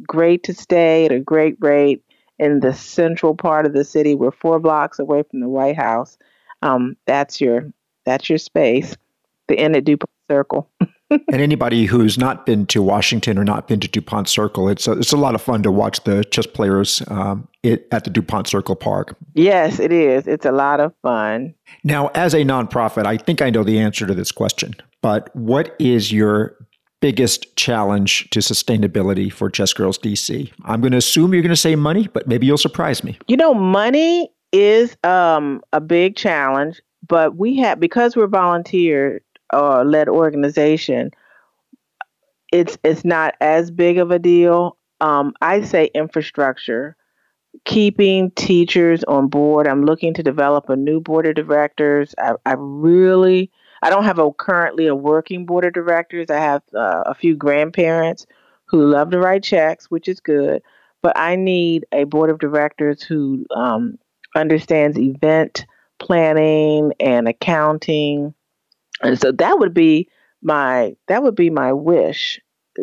great 0.06 0.42
to 0.44 0.54
stay 0.54 1.04
at 1.06 1.12
a 1.12 1.20
great 1.20 1.56
rate 1.60 2.02
in 2.38 2.60
the 2.60 2.74
central 2.74 3.36
part 3.36 3.66
of 3.66 3.72
the 3.72 3.84
city, 3.84 4.14
we're 4.14 4.32
four 4.32 4.58
blocks 4.58 4.98
away 4.98 5.22
from 5.22 5.40
the 5.40 5.48
White 5.48 5.76
House. 5.76 6.16
Um, 6.62 6.96
that's 7.06 7.40
your 7.40 7.72
that's 8.04 8.28
your 8.28 8.38
space. 8.38 8.96
The 9.48 9.60
Inn 9.60 9.74
at 9.74 9.84
DuPont 9.84 10.10
Circle. 10.30 10.70
and 11.10 11.40
anybody 11.40 11.84
who's 11.84 12.18
not 12.18 12.46
been 12.46 12.66
to 12.66 12.82
Washington 12.82 13.38
or 13.38 13.44
not 13.44 13.68
been 13.68 13.80
to 13.80 13.88
DuPont 13.88 14.28
Circle, 14.28 14.68
it's 14.68 14.86
a, 14.86 14.92
it's 14.92 15.12
a 15.12 15.16
lot 15.16 15.34
of 15.34 15.42
fun 15.42 15.62
to 15.62 15.70
watch 15.70 16.02
the 16.04 16.24
chess 16.24 16.46
players 16.46 17.02
um, 17.08 17.46
it, 17.62 17.86
at 17.92 18.04
the 18.04 18.10
DuPont 18.10 18.46
Circle 18.46 18.76
Park. 18.76 19.16
Yes, 19.34 19.78
it 19.78 19.92
is. 19.92 20.26
It's 20.26 20.46
a 20.46 20.52
lot 20.52 20.80
of 20.80 20.94
fun. 21.02 21.54
Now, 21.82 22.08
as 22.14 22.34
a 22.34 22.38
nonprofit, 22.38 23.06
I 23.06 23.16
think 23.16 23.42
I 23.42 23.50
know 23.50 23.64
the 23.64 23.78
answer 23.78 24.06
to 24.06 24.14
this 24.14 24.32
question, 24.32 24.74
but 25.02 25.34
what 25.36 25.76
is 25.78 26.12
your 26.12 26.56
biggest 27.00 27.54
challenge 27.56 28.28
to 28.30 28.40
sustainability 28.40 29.30
for 29.30 29.50
Chess 29.50 29.72
Girls 29.72 29.98
DC? 29.98 30.50
I'm 30.64 30.80
going 30.80 30.92
to 30.92 30.98
assume 30.98 31.34
you're 31.34 31.42
going 31.42 31.50
to 31.50 31.56
say 31.56 31.76
money, 31.76 32.08
but 32.08 32.26
maybe 32.26 32.46
you'll 32.46 32.56
surprise 32.56 33.04
me. 33.04 33.18
You 33.28 33.36
know, 33.36 33.52
money 33.52 34.30
is 34.52 34.96
um, 35.04 35.62
a 35.72 35.80
big 35.80 36.16
challenge, 36.16 36.80
but 37.06 37.36
we 37.36 37.58
have 37.58 37.80
because 37.80 38.16
we're 38.16 38.26
volunteer 38.26 39.20
uh, 39.54 39.84
led 39.84 40.08
organization, 40.08 41.10
it's 42.52 42.76
it's 42.84 43.04
not 43.04 43.34
as 43.40 43.70
big 43.70 43.98
of 43.98 44.10
a 44.10 44.18
deal. 44.18 44.76
Um, 45.00 45.34
I 45.40 45.62
say 45.62 45.90
infrastructure, 45.94 46.96
keeping 47.64 48.30
teachers 48.32 49.04
on 49.04 49.28
board. 49.28 49.66
I'm 49.66 49.84
looking 49.84 50.14
to 50.14 50.22
develop 50.22 50.68
a 50.68 50.76
new 50.76 51.00
board 51.00 51.26
of 51.26 51.34
directors. 51.34 52.14
I, 52.18 52.34
I 52.44 52.54
really 52.58 53.50
I 53.82 53.90
don't 53.90 54.04
have 54.04 54.18
a 54.18 54.32
currently 54.32 54.86
a 54.86 54.94
working 54.94 55.46
board 55.46 55.64
of 55.64 55.72
directors. 55.72 56.30
I 56.30 56.38
have 56.38 56.62
uh, 56.74 57.02
a 57.06 57.14
few 57.14 57.36
grandparents 57.36 58.26
who 58.66 58.86
love 58.86 59.10
to 59.10 59.18
write 59.18 59.42
checks, 59.42 59.90
which 59.90 60.08
is 60.08 60.20
good. 60.20 60.62
But 61.02 61.18
I 61.18 61.36
need 61.36 61.84
a 61.92 62.04
board 62.04 62.30
of 62.30 62.38
directors 62.38 63.02
who 63.02 63.44
um, 63.54 63.98
understands 64.34 64.98
event 64.98 65.66
planning 65.98 66.92
and 66.98 67.28
accounting 67.28 68.34
and 69.04 69.20
so 69.20 69.32
that 69.32 69.58
would 69.60 69.74
be 69.74 70.08
my 70.42 70.96
that 71.08 71.22
would 71.22 71.36
be 71.36 71.50
my 71.50 71.72
wish. 71.72 72.40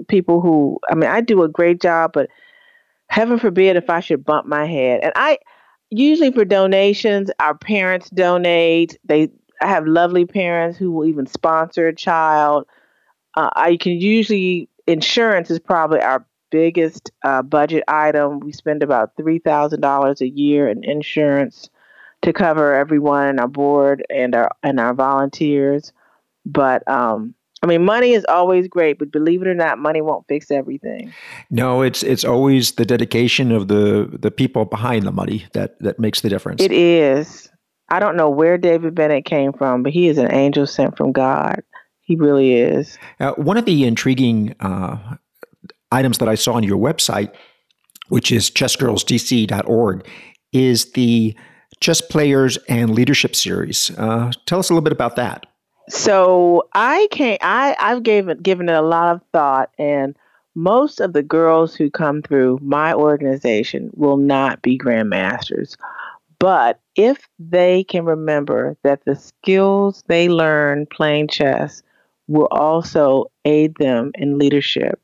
People 0.07 0.41
who 0.41 0.79
I 0.89 0.95
mean 0.95 1.09
I 1.09 1.21
do 1.21 1.43
a 1.43 1.49
great 1.49 1.81
job, 1.81 2.11
but 2.13 2.29
heaven 3.09 3.39
forbid 3.39 3.75
if 3.77 3.89
I 3.89 3.99
should 3.99 4.25
bump 4.25 4.47
my 4.47 4.65
head. 4.65 5.01
And 5.03 5.13
I 5.15 5.39
usually 5.91 6.31
for 6.31 6.45
donations, 6.45 7.31
our 7.39 7.55
parents 7.57 8.09
donate. 8.09 8.97
They 9.05 9.29
I 9.61 9.67
have 9.67 9.87
lovely 9.87 10.25
parents 10.25 10.77
who 10.77 10.91
will 10.91 11.05
even 11.05 11.27
sponsor 11.27 11.87
a 11.87 11.95
child. 11.95 12.65
Uh, 13.35 13.49
I 13.55 13.77
can 13.77 13.93
usually 13.93 14.69
insurance 14.87 15.51
is 15.51 15.59
probably 15.59 16.01
our 16.01 16.25
biggest 16.51 17.11
uh, 17.23 17.41
budget 17.43 17.83
item. 17.87 18.39
We 18.41 18.51
spend 18.51 18.83
about 18.83 19.15
three 19.17 19.39
thousand 19.39 19.81
dollars 19.81 20.21
a 20.21 20.29
year 20.29 20.67
in 20.69 20.83
insurance 20.83 21.69
to 22.23 22.33
cover 22.33 22.73
everyone 22.75 23.27
on 23.27 23.39
our 23.39 23.47
board 23.47 24.05
and 24.09 24.35
our 24.35 24.51
and 24.63 24.79
our 24.79 24.93
volunteers. 24.93 25.93
But 26.45 26.87
um, 26.87 27.35
I 27.63 27.67
mean, 27.67 27.85
money 27.85 28.13
is 28.13 28.25
always 28.27 28.67
great, 28.67 28.97
but 28.97 29.11
believe 29.11 29.41
it 29.41 29.47
or 29.47 29.53
not, 29.53 29.77
money 29.77 30.01
won't 30.01 30.27
fix 30.27 30.49
everything. 30.49 31.13
No, 31.51 31.81
it's 31.81 32.01
it's 32.01 32.23
always 32.23 32.73
the 32.73 32.85
dedication 32.85 33.51
of 33.51 33.67
the 33.67 34.09
the 34.11 34.31
people 34.31 34.65
behind 34.65 35.05
the 35.05 35.11
money 35.11 35.45
that 35.53 35.79
that 35.79 35.99
makes 35.99 36.21
the 36.21 36.29
difference. 36.29 36.61
It 36.61 36.71
is. 36.71 37.49
I 37.89 37.99
don't 37.99 38.15
know 38.15 38.29
where 38.29 38.57
David 38.57 38.95
Bennett 38.95 39.25
came 39.25 39.53
from, 39.53 39.83
but 39.83 39.91
he 39.91 40.07
is 40.07 40.17
an 40.17 40.31
angel 40.31 40.65
sent 40.65 40.97
from 40.97 41.11
God. 41.11 41.61
He 42.01 42.15
really 42.15 42.55
is. 42.55 42.97
Uh, 43.19 43.33
one 43.33 43.57
of 43.57 43.65
the 43.65 43.85
intriguing 43.85 44.55
uh, 44.61 44.97
items 45.91 46.17
that 46.19 46.29
I 46.29 46.35
saw 46.35 46.53
on 46.53 46.63
your 46.63 46.77
website, 46.77 47.33
which 48.07 48.31
is 48.31 48.49
chessgirlsdc.org, 48.49 50.07
is 50.53 50.91
the 50.93 51.35
Chess 51.81 52.01
Players 52.01 52.57
and 52.69 52.91
Leadership 52.91 53.35
Series. 53.35 53.91
Uh, 53.97 54.31
tell 54.45 54.59
us 54.59 54.69
a 54.69 54.73
little 54.73 54.83
bit 54.83 54.93
about 54.93 55.17
that. 55.17 55.45
So 55.89 56.67
I 56.73 57.07
can't. 57.11 57.39
I 57.43 57.75
I've 57.79 58.03
given 58.03 58.37
given 58.39 58.69
it 58.69 58.75
a 58.75 58.81
lot 58.81 59.15
of 59.15 59.21
thought, 59.31 59.71
and 59.77 60.15
most 60.55 60.99
of 60.99 61.13
the 61.13 61.23
girls 61.23 61.75
who 61.75 61.89
come 61.89 62.21
through 62.21 62.59
my 62.61 62.93
organization 62.93 63.89
will 63.95 64.17
not 64.17 64.61
be 64.61 64.77
grandmasters. 64.77 65.75
But 66.39 66.79
if 66.95 67.27
they 67.39 67.83
can 67.83 68.05
remember 68.05 68.75
that 68.83 69.05
the 69.05 69.15
skills 69.15 70.03
they 70.07 70.27
learn 70.27 70.87
playing 70.87 71.27
chess 71.27 71.83
will 72.27 72.47
also 72.51 73.25
aid 73.45 73.75
them 73.75 74.11
in 74.15 74.39
leadership, 74.39 74.99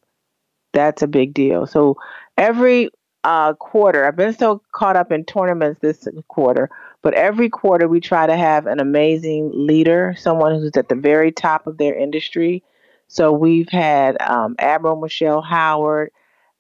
that's 0.74 1.02
a 1.02 1.08
big 1.08 1.34
deal. 1.34 1.68
So 1.68 1.98
every 2.38 2.90
uh, 3.24 3.54
quarter, 3.54 4.06
I've 4.06 4.16
been 4.16 4.38
so 4.38 4.62
caught 4.72 4.96
up 4.96 5.12
in 5.12 5.26
tournaments 5.26 5.80
this 5.82 6.08
quarter, 6.28 6.70
but 7.02 7.14
every 7.14 7.50
quarter 7.50 7.88
we 7.88 8.00
try 8.00 8.26
to 8.26 8.36
have 8.36 8.66
an 8.66 8.80
amazing 8.80 9.52
leader, 9.54 10.16
someone 10.18 10.54
who's 10.54 10.76
at 10.76 10.90
the 10.90 10.96
very 10.96 11.32
top 11.32 11.68
of 11.68 11.78
their 11.78 11.96
industry 11.96 12.64
so 13.08 13.32
we've 13.32 13.70
had 13.70 14.22
um, 14.22 14.56
Admiral 14.60 14.98
Michelle 14.98 15.42
Howard, 15.42 16.12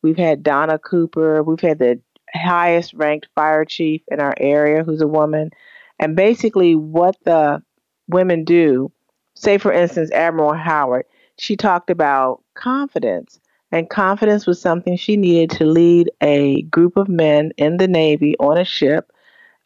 we've 0.01 0.17
had 0.17 0.43
Donna 0.43 0.79
Cooper, 0.79 1.43
we've 1.43 1.59
had 1.59 1.79
the 1.79 1.99
highest 2.33 2.93
ranked 2.93 3.27
fire 3.35 3.65
chief 3.65 4.01
in 4.07 4.19
our 4.19 4.33
area 4.37 4.83
who's 4.83 5.01
a 5.01 5.07
woman. 5.07 5.51
And 5.99 6.15
basically, 6.15 6.75
what 6.75 7.15
the 7.25 7.61
women 8.07 8.45
do, 8.45 8.91
say 9.35 9.57
for 9.57 9.73
instance, 9.73 10.11
Admiral 10.11 10.53
Howard, 10.53 11.05
she 11.37 11.55
talked 11.55 11.89
about 11.89 12.43
confidence. 12.55 13.39
And 13.69 13.89
confidence 13.89 14.47
was 14.47 14.61
something 14.61 14.95
she 14.95 15.17
needed 15.17 15.57
to 15.57 15.65
lead 15.65 16.09
a 16.21 16.61
group 16.63 16.95
of 16.95 17.09
men 17.09 17.51
in 17.57 17.75
the 17.75 17.87
Navy 17.87 18.37
on 18.39 18.57
a 18.57 18.63
ship. 18.63 19.11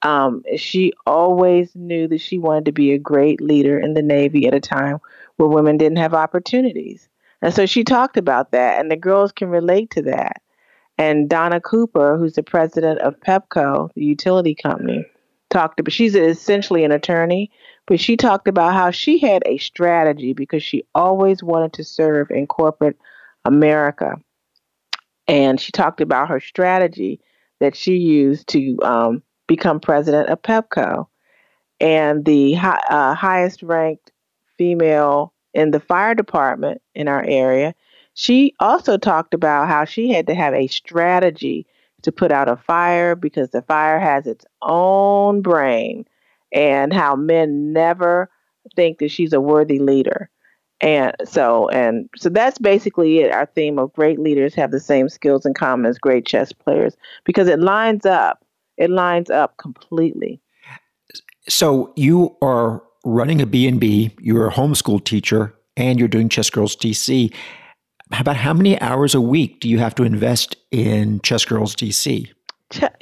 Um, 0.04 0.44
she 0.58 0.94
always 1.06 1.76
knew 1.76 2.08
that 2.08 2.22
she 2.22 2.40
wanted 2.40 2.66
to 2.66 2.72
be 2.72 2.92
a 2.92 2.98
great 2.98 3.40
leader 3.40 3.80
in 3.80 3.94
the 3.94 4.02
Navy 4.02 4.48
at 4.48 4.54
a 4.54 4.60
time 4.60 5.00
where 5.38 5.50
women 5.50 5.78
didn't 5.78 6.00
have 6.00 6.14
opportunities. 6.14 7.08
And 7.42 7.54
so 7.54 7.66
she 7.66 7.84
talked 7.84 8.18
about 8.18 8.52
that, 8.52 8.80
and 8.80 8.90
the 8.90 8.96
girls 8.96 9.32
can 9.32 9.50
relate 9.50 9.92
to 9.92 10.02
that. 10.04 10.42
And 10.98 11.30
Donna 11.30 11.60
Cooper, 11.60 12.18
who's 12.18 12.34
the 12.34 12.44
president 12.44 13.00
of 13.02 13.20
Pepco, 13.20 13.90
the 13.96 14.04
utility 14.04 14.54
company, 14.54 15.06
talked 15.50 15.80
about 15.80 15.92
she's 15.92 16.16
essentially 16.16 16.84
an 16.84 16.92
attorney, 16.92 17.52
but 17.88 18.00
she 18.00 18.16
talked 18.18 18.48
about 18.48 18.74
how 18.74 18.92
she 18.92 19.20
had 19.20 19.44
a 19.46 19.58
strategy 19.58 20.34
because 20.34 20.64
she 20.64 20.84
always 20.94 21.44
wanted 21.44 21.74
to 21.74 21.84
serve 21.84 22.30
in 22.32 22.48
corporate 22.48 22.98
America. 23.46 24.16
And 25.28 25.60
she 25.60 25.72
talked 25.72 26.02
about 26.02 26.30
her 26.30 26.40
strategy 26.40 27.20
that 27.60 27.76
she 27.76 27.96
used 27.98 28.48
to 28.50 28.78
um, 28.84 29.24
become 29.52 29.82
president 29.82 30.30
of 30.30 30.42
Pepco. 30.42 31.08
And 31.82 32.24
the 32.24 32.56
uh, 32.56 33.14
highest 33.14 33.62
ranked 33.62 34.14
female 34.58 35.34
in 35.54 35.72
the 35.72 35.80
fire 35.82 36.16
department 36.16 36.82
in 36.96 37.10
our 37.10 37.22
area, 37.26 37.76
she 38.14 38.56
also 38.62 38.98
talked 38.98 39.34
about 39.34 39.68
how 39.68 39.84
she 39.84 40.14
had 40.14 40.28
to 40.28 40.36
have 40.36 40.54
a 40.54 40.68
strategy 40.68 41.68
to 42.04 42.14
put 42.14 42.32
out 42.32 42.48
a 42.48 42.56
fire 42.56 43.14
because 43.14 43.50
the 43.50 43.62
fire 43.64 44.00
has 44.00 44.26
its 44.26 44.46
own 44.62 45.42
brain 45.42 46.06
and 46.54 46.94
how 46.94 47.18
men 47.18 47.74
never 47.74 48.30
think 48.74 49.00
that 49.00 49.12
she's 49.12 49.34
a 49.34 49.42
worthy 49.42 49.80
leader. 49.80 50.30
And 50.80 51.14
so 51.26 51.68
and 51.70 52.10
so 52.16 52.30
that's 52.30 52.58
basically 52.58 53.20
it. 53.20 53.34
Our 53.34 53.48
theme 53.48 53.78
of 53.78 53.92
great 53.92 54.18
leaders 54.18 54.56
have 54.56 54.72
the 54.72 54.80
same 54.80 55.10
skills 55.10 55.46
in 55.46 55.54
common 55.54 55.88
as 55.88 55.98
great 55.98 56.26
chess 56.26 56.54
players 56.54 56.96
because 57.26 57.50
it 57.50 57.60
lines 57.60 58.06
up. 58.06 58.46
It 58.78 58.90
lines 58.90 59.30
up 59.30 59.58
completely. 59.58 60.42
So 61.48 61.94
you 61.96 62.36
are 62.42 62.82
running 63.04 63.42
a 63.42 63.46
B&B, 63.46 64.16
you're 64.20 64.48
a 64.48 64.52
homeschool 64.52 65.04
teacher, 65.04 65.54
and 65.76 66.00
you're 66.00 66.08
doing 66.08 66.30
Chess 66.30 66.50
Girls 66.50 66.76
DC. 66.76 67.34
About 68.18 68.36
how 68.36 68.54
many 68.54 68.80
hours 68.82 69.16
a 69.16 69.22
week 69.22 69.60
do 69.60 69.70
you 69.70 69.80
have 69.80 69.96
to 69.96 70.04
invest 70.04 70.56
in 70.72 71.20
Chess 71.22 71.46
Girls 71.46 71.76
DC? 71.76 72.30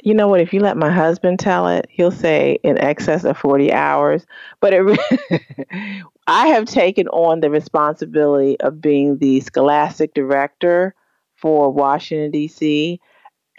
You 0.02 0.14
know 0.14 0.26
what? 0.26 0.40
If 0.40 0.52
you 0.52 0.60
let 0.60 0.76
my 0.76 0.90
husband 0.90 1.38
tell 1.38 1.68
it, 1.68 1.86
he'll 1.90 2.10
say 2.10 2.58
in 2.64 2.78
excess 2.78 3.24
of 3.24 3.36
40 3.36 3.72
hours. 3.72 4.26
But 4.60 4.74
it, 4.74 4.98
I 6.26 6.48
have 6.48 6.64
taken 6.64 7.06
on 7.08 7.40
the 7.40 7.50
responsibility 7.50 8.58
of 8.60 8.80
being 8.80 9.18
the 9.18 9.40
scholastic 9.40 10.14
director 10.14 10.94
for 11.36 11.72
Washington, 11.72 12.30
D.C., 12.30 13.00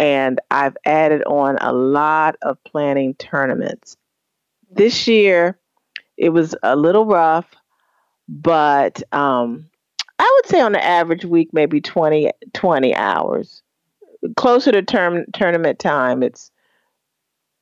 and 0.02 0.42
I've 0.50 0.76
added 0.84 1.24
on 1.26 1.60
a 1.62 1.72
lot 1.72 2.36
of 2.42 2.58
planning 2.64 3.14
tournaments. 3.14 3.98
This 4.72 5.08
year, 5.08 5.60
it 6.18 6.30
was 6.30 6.56
a 6.64 6.76
little 6.76 7.06
rough, 7.06 7.46
but 8.28 9.04
um, 9.14 9.70
I 10.18 10.32
would 10.36 10.50
say 10.50 10.60
on 10.60 10.72
the 10.72 10.84
average 10.84 11.24
week, 11.24 11.50
maybe 11.54 11.82
20, 11.82 12.32
20 12.52 12.96
hours. 12.96 13.62
Closer 14.36 14.72
to 14.72 14.82
term 14.82 15.26
tournament 15.34 15.78
time, 15.78 16.24
it's 16.24 16.52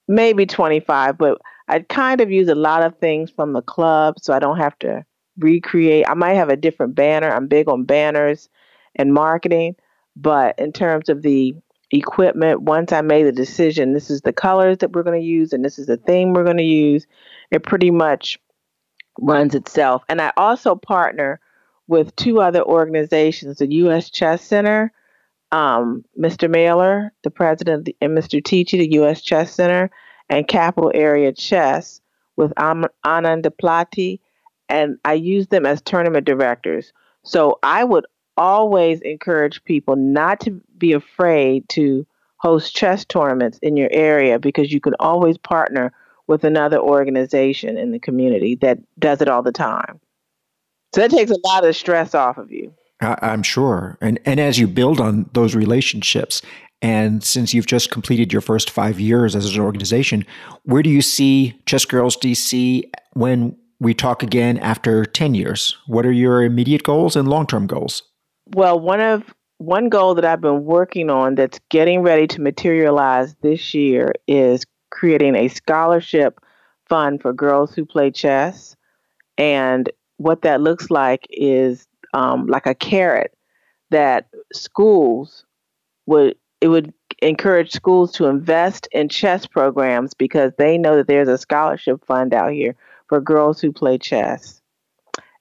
maybe 0.07 0.45
25, 0.45 1.17
but 1.17 1.41
I 1.67 1.79
kind 1.79 2.21
of 2.21 2.31
use 2.31 2.47
a 2.47 2.55
lot 2.55 2.83
of 2.83 2.97
things 2.99 3.29
from 3.29 3.51
the 3.51 3.61
club 3.61 4.15
so 4.17 4.33
I 4.33 4.39
don't 4.39 4.57
have 4.59 4.79
to 4.79 5.03
recreate. 5.37 6.05
I 6.07 6.13
might 6.13 6.35
have 6.35 6.49
a 6.49 6.55
different 6.55 6.95
banner. 6.95 7.29
I'm 7.29 7.47
big 7.47 7.67
on 7.67 7.83
banners 7.83 8.47
and 8.95 9.13
marketing, 9.13 9.75
but 10.15 10.57
in 10.57 10.71
terms 10.71 11.09
of 11.09 11.21
the 11.21 11.53
equipment, 11.91 12.61
once 12.61 12.91
I 12.91 13.01
made 13.01 13.23
the 13.23 13.31
decision, 13.31 13.93
this 13.93 14.09
is 14.09 14.21
the 14.21 14.33
colors 14.33 14.77
that 14.79 14.91
we're 14.91 15.03
going 15.03 15.19
to 15.19 15.25
use 15.25 15.53
and 15.53 15.63
this 15.63 15.79
is 15.79 15.87
the 15.87 15.97
theme 15.97 16.33
we're 16.33 16.43
going 16.43 16.57
to 16.57 16.63
use, 16.63 17.07
it 17.51 17.63
pretty 17.63 17.91
much 17.91 18.39
runs 19.19 19.55
itself. 19.55 20.03
And 20.07 20.21
I 20.21 20.31
also 20.37 20.75
partner 20.75 21.39
with 21.87 22.15
two 22.15 22.39
other 22.39 22.63
organizations 22.63 23.57
the 23.57 23.71
U.S. 23.73 24.09
Chess 24.09 24.43
Center, 24.43 24.91
um, 25.51 26.05
Mr. 26.17 26.47
Mehler, 26.47 27.09
the 27.23 27.31
president, 27.31 27.89
and 28.01 28.17
Mr. 28.17 28.41
Tichy, 28.41 28.77
the 28.77 28.91
U.S. 28.93 29.21
Chess 29.21 29.53
Center, 29.53 29.89
and 30.29 30.47
Capital 30.47 30.91
Area 30.93 31.33
Chess 31.33 32.01
with 32.35 32.53
Anand 32.55 33.51
Plati. 33.59 34.21
And 34.69 34.99
I 35.03 35.13
use 35.13 35.47
them 35.47 35.65
as 35.65 35.81
tournament 35.81 36.27
directors. 36.27 36.93
So 37.23 37.57
I 37.63 37.83
would 37.83 38.05
always 38.39 39.01
encourage 39.01 39.63
people 39.65 39.95
not 39.95 40.39
to 40.39 40.51
be 40.77 40.93
afraid 40.93 41.67
to 41.69 42.07
host 42.37 42.73
chess 42.73 43.03
tournaments 43.05 43.59
in 43.61 43.75
your 43.75 43.89
area 43.91 44.39
because 44.39 44.71
you 44.71 44.79
can 44.79 44.93
always 44.99 45.37
partner 45.37 45.91
with 46.27 46.43
another 46.43 46.79
organization 46.79 47.77
in 47.77 47.91
the 47.91 47.99
community 47.99 48.55
that 48.55 48.79
does 48.97 49.21
it 49.21 49.27
all 49.27 49.43
the 49.43 49.51
time. 49.51 49.99
So 50.95 51.01
that 51.01 51.11
takes 51.11 51.31
a 51.31 51.37
lot 51.43 51.65
of 51.65 51.75
stress 51.75 52.15
off 52.15 52.37
of 52.37 52.51
you. 52.51 52.73
I'm 53.01 53.43
sure. 53.43 53.97
And 54.01 54.19
and 54.25 54.39
as 54.39 54.57
you 54.57 54.67
build 54.67 54.99
on 54.99 55.29
those 55.33 55.55
relationships, 55.55 56.41
and 56.81 57.23
since 57.23 57.53
you've 57.53 57.65
just 57.65 57.91
completed 57.91 58.31
your 58.31 58.41
first 58.41 58.69
five 58.69 58.99
years 58.99 59.35
as 59.35 59.53
an 59.53 59.61
organization, 59.61 60.25
where 60.63 60.81
do 60.81 60.89
you 60.89 61.01
see 61.01 61.59
Chess 61.65 61.85
Girls 61.85 62.15
DC 62.17 62.83
when 63.13 63.57
we 63.79 63.93
talk 63.93 64.23
again 64.23 64.57
after 64.57 65.05
10 65.05 65.33
years? 65.33 65.77
What 65.87 66.05
are 66.05 66.11
your 66.11 66.43
immediate 66.43 66.83
goals 66.83 67.15
and 67.15 67.27
long 67.27 67.47
term 67.47 67.67
goals? 67.67 68.03
Well, 68.53 68.79
one 68.79 68.99
of 68.99 69.23
one 69.59 69.89
goal 69.89 70.15
that 70.15 70.25
I've 70.25 70.41
been 70.41 70.63
working 70.63 71.09
on 71.09 71.35
that's 71.35 71.59
getting 71.69 72.01
ready 72.01 72.25
to 72.27 72.41
materialize 72.41 73.35
this 73.41 73.73
year 73.73 74.13
is 74.27 74.65
creating 74.89 75.35
a 75.35 75.49
scholarship 75.49 76.39
fund 76.87 77.21
for 77.21 77.33
girls 77.33 77.73
who 77.73 77.85
play 77.85 78.09
chess. 78.09 78.75
And 79.37 79.89
what 80.17 80.41
that 80.41 80.61
looks 80.61 80.89
like 80.89 81.27
is 81.29 81.87
um, 82.13 82.47
like 82.47 82.65
a 82.65 82.73
carrot 82.73 83.35
that 83.91 84.27
schools 84.53 85.45
would 86.05 86.35
it 86.61 86.67
would 86.69 86.93
encourage 87.21 87.71
schools 87.71 88.11
to 88.13 88.25
invest 88.25 88.87
in 88.91 89.09
chess 89.09 89.45
programs 89.45 90.13
because 90.13 90.51
they 90.57 90.77
know 90.77 90.95
that 90.95 91.07
there's 91.07 91.27
a 91.27 91.37
scholarship 91.37 92.03
fund 92.05 92.33
out 92.33 92.51
here 92.51 92.75
for 93.07 93.21
girls 93.21 93.61
who 93.61 93.71
play 93.71 93.97
chess. 93.97 94.61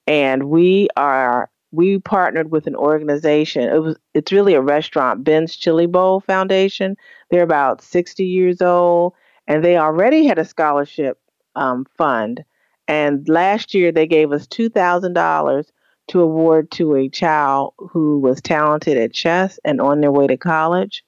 And 0.06 0.44
we 0.44 0.88
are 0.96 1.50
we 1.70 1.98
partnered 1.98 2.50
with 2.50 2.66
an 2.66 2.76
organization. 2.76 3.62
It 3.62 3.82
was 3.82 3.96
it's 4.14 4.32
really 4.32 4.54
a 4.54 4.62
restaurant, 4.62 5.24
Ben's 5.24 5.54
Chili 5.54 5.86
Bowl 5.86 6.20
Foundation. 6.20 6.96
They're 7.30 7.42
about 7.42 7.82
60 7.82 8.24
years 8.24 8.62
old 8.62 9.14
and 9.46 9.64
they 9.64 9.76
already 9.76 10.26
had 10.26 10.38
a 10.38 10.44
scholarship 10.44 11.18
um, 11.56 11.86
fund. 11.96 12.44
And 12.86 13.28
last 13.28 13.74
year 13.74 13.92
they 13.92 14.06
gave 14.06 14.32
us 14.32 14.46
two 14.46 14.68
thousand 14.68 15.14
dollars 15.14 15.72
to 16.08 16.20
award 16.20 16.70
to 16.70 16.94
a 16.94 17.08
child 17.08 17.74
who 17.78 18.18
was 18.18 18.40
talented 18.40 18.96
at 18.96 19.12
chess 19.12 19.58
and 19.64 19.80
on 19.80 20.00
their 20.00 20.12
way 20.12 20.26
to 20.26 20.36
college. 20.36 21.04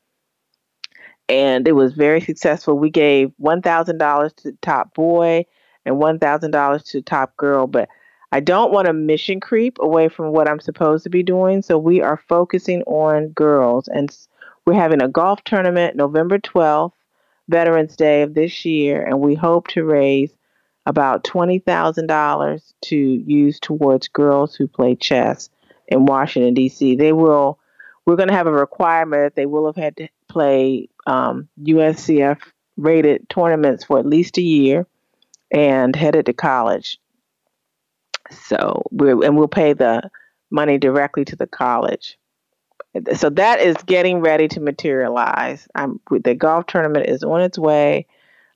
And 1.28 1.66
it 1.66 1.72
was 1.72 1.94
very 1.94 2.20
successful. 2.20 2.78
We 2.78 2.90
gave 2.90 3.30
one 3.36 3.62
thousand 3.62 3.98
dollars 3.98 4.32
to 4.38 4.50
the 4.50 4.58
top 4.60 4.94
boy 4.94 5.46
and 5.86 5.98
one 5.98 6.18
thousand 6.18 6.50
dollars 6.50 6.82
to 6.84 6.98
the 6.98 7.02
top 7.02 7.36
girl, 7.36 7.66
but 7.66 7.88
I 8.32 8.40
don't 8.40 8.72
want 8.72 8.86
to 8.86 8.92
mission 8.92 9.40
creep 9.40 9.78
away 9.80 10.08
from 10.08 10.32
what 10.32 10.48
I'm 10.48 10.60
supposed 10.60 11.04
to 11.04 11.10
be 11.10 11.22
doing. 11.22 11.62
So 11.62 11.78
we 11.78 12.00
are 12.00 12.22
focusing 12.28 12.82
on 12.82 13.28
girls 13.28 13.88
and 13.88 14.16
we're 14.64 14.74
having 14.74 15.02
a 15.02 15.08
golf 15.08 15.42
tournament 15.44 15.96
November 15.96 16.38
12th 16.38 16.92
Veterans 17.48 17.96
Day 17.96 18.22
of 18.22 18.34
this 18.34 18.64
year, 18.64 19.02
and 19.02 19.20
we 19.20 19.34
hope 19.34 19.66
to 19.68 19.82
raise 19.82 20.30
about 20.86 21.24
$20,000 21.24 22.72
to 22.82 22.96
use 22.96 23.58
towards 23.58 24.08
girls 24.08 24.54
who 24.54 24.68
play 24.68 24.94
chess 24.94 25.50
in 25.88 26.06
Washington, 26.06 26.54
D.C. 26.54 26.94
They 26.96 27.12
will, 27.12 27.58
we're 28.06 28.16
going 28.16 28.28
to 28.28 28.34
have 28.34 28.46
a 28.46 28.52
requirement 28.52 29.22
that 29.22 29.34
they 29.34 29.46
will 29.46 29.66
have 29.66 29.76
had 29.76 29.96
to 29.96 30.08
play 30.28 30.88
um, 31.06 31.48
USCF 31.60 32.38
rated 32.76 33.28
tournaments 33.28 33.84
for 33.84 33.98
at 33.98 34.06
least 34.06 34.38
a 34.38 34.42
year 34.42 34.86
and 35.50 35.94
headed 35.94 36.26
to 36.26 36.32
college. 36.32 36.98
So 38.30 38.82
we're, 38.90 39.24
and 39.24 39.36
we'll 39.36 39.48
pay 39.48 39.72
the 39.72 40.10
money 40.50 40.78
directly 40.78 41.24
to 41.26 41.36
the 41.36 41.46
college. 41.46 42.18
So 43.14 43.30
that 43.30 43.60
is 43.60 43.76
getting 43.86 44.20
ready 44.20 44.48
to 44.48 44.60
materialize. 44.60 45.68
I'm 45.76 46.00
the 46.10 46.34
golf 46.34 46.66
tournament 46.66 47.08
is 47.08 47.22
on 47.22 47.40
its 47.40 47.58
way. 47.58 48.06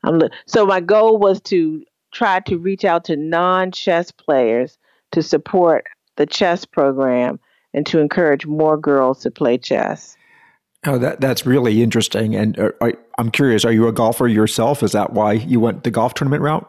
I'm 0.02 0.20
so 0.46 0.66
my 0.66 0.80
goal 0.80 1.18
was 1.18 1.40
to 1.42 1.84
try 2.12 2.40
to 2.40 2.58
reach 2.58 2.84
out 2.84 3.04
to 3.04 3.16
non-chess 3.16 4.10
players 4.10 4.76
to 5.12 5.22
support 5.22 5.86
the 6.16 6.26
chess 6.26 6.64
program 6.64 7.38
and 7.72 7.86
to 7.86 8.00
encourage 8.00 8.46
more 8.46 8.76
girls 8.76 9.20
to 9.22 9.30
play 9.30 9.56
chess. 9.58 10.16
Oh, 10.86 10.98
that 10.98 11.20
that's 11.20 11.46
really 11.46 11.82
interesting. 11.82 12.34
And 12.34 12.58
uh, 12.58 12.72
I, 12.80 12.94
I'm 13.18 13.30
curious, 13.30 13.64
are 13.64 13.72
you 13.72 13.88
a 13.88 13.92
golfer 13.92 14.26
yourself? 14.26 14.82
Is 14.82 14.92
that 14.92 15.12
why 15.12 15.32
you 15.32 15.60
went 15.60 15.84
the 15.84 15.90
golf 15.90 16.14
tournament 16.14 16.42
route? 16.42 16.68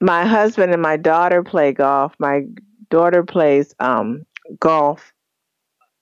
My 0.00 0.26
husband 0.26 0.72
and 0.72 0.82
my 0.82 0.96
daughter 0.96 1.42
play 1.42 1.72
golf. 1.72 2.14
My 2.18 2.46
daughter 2.90 3.22
plays 3.24 3.74
um, 3.80 4.26
golf 4.60 5.12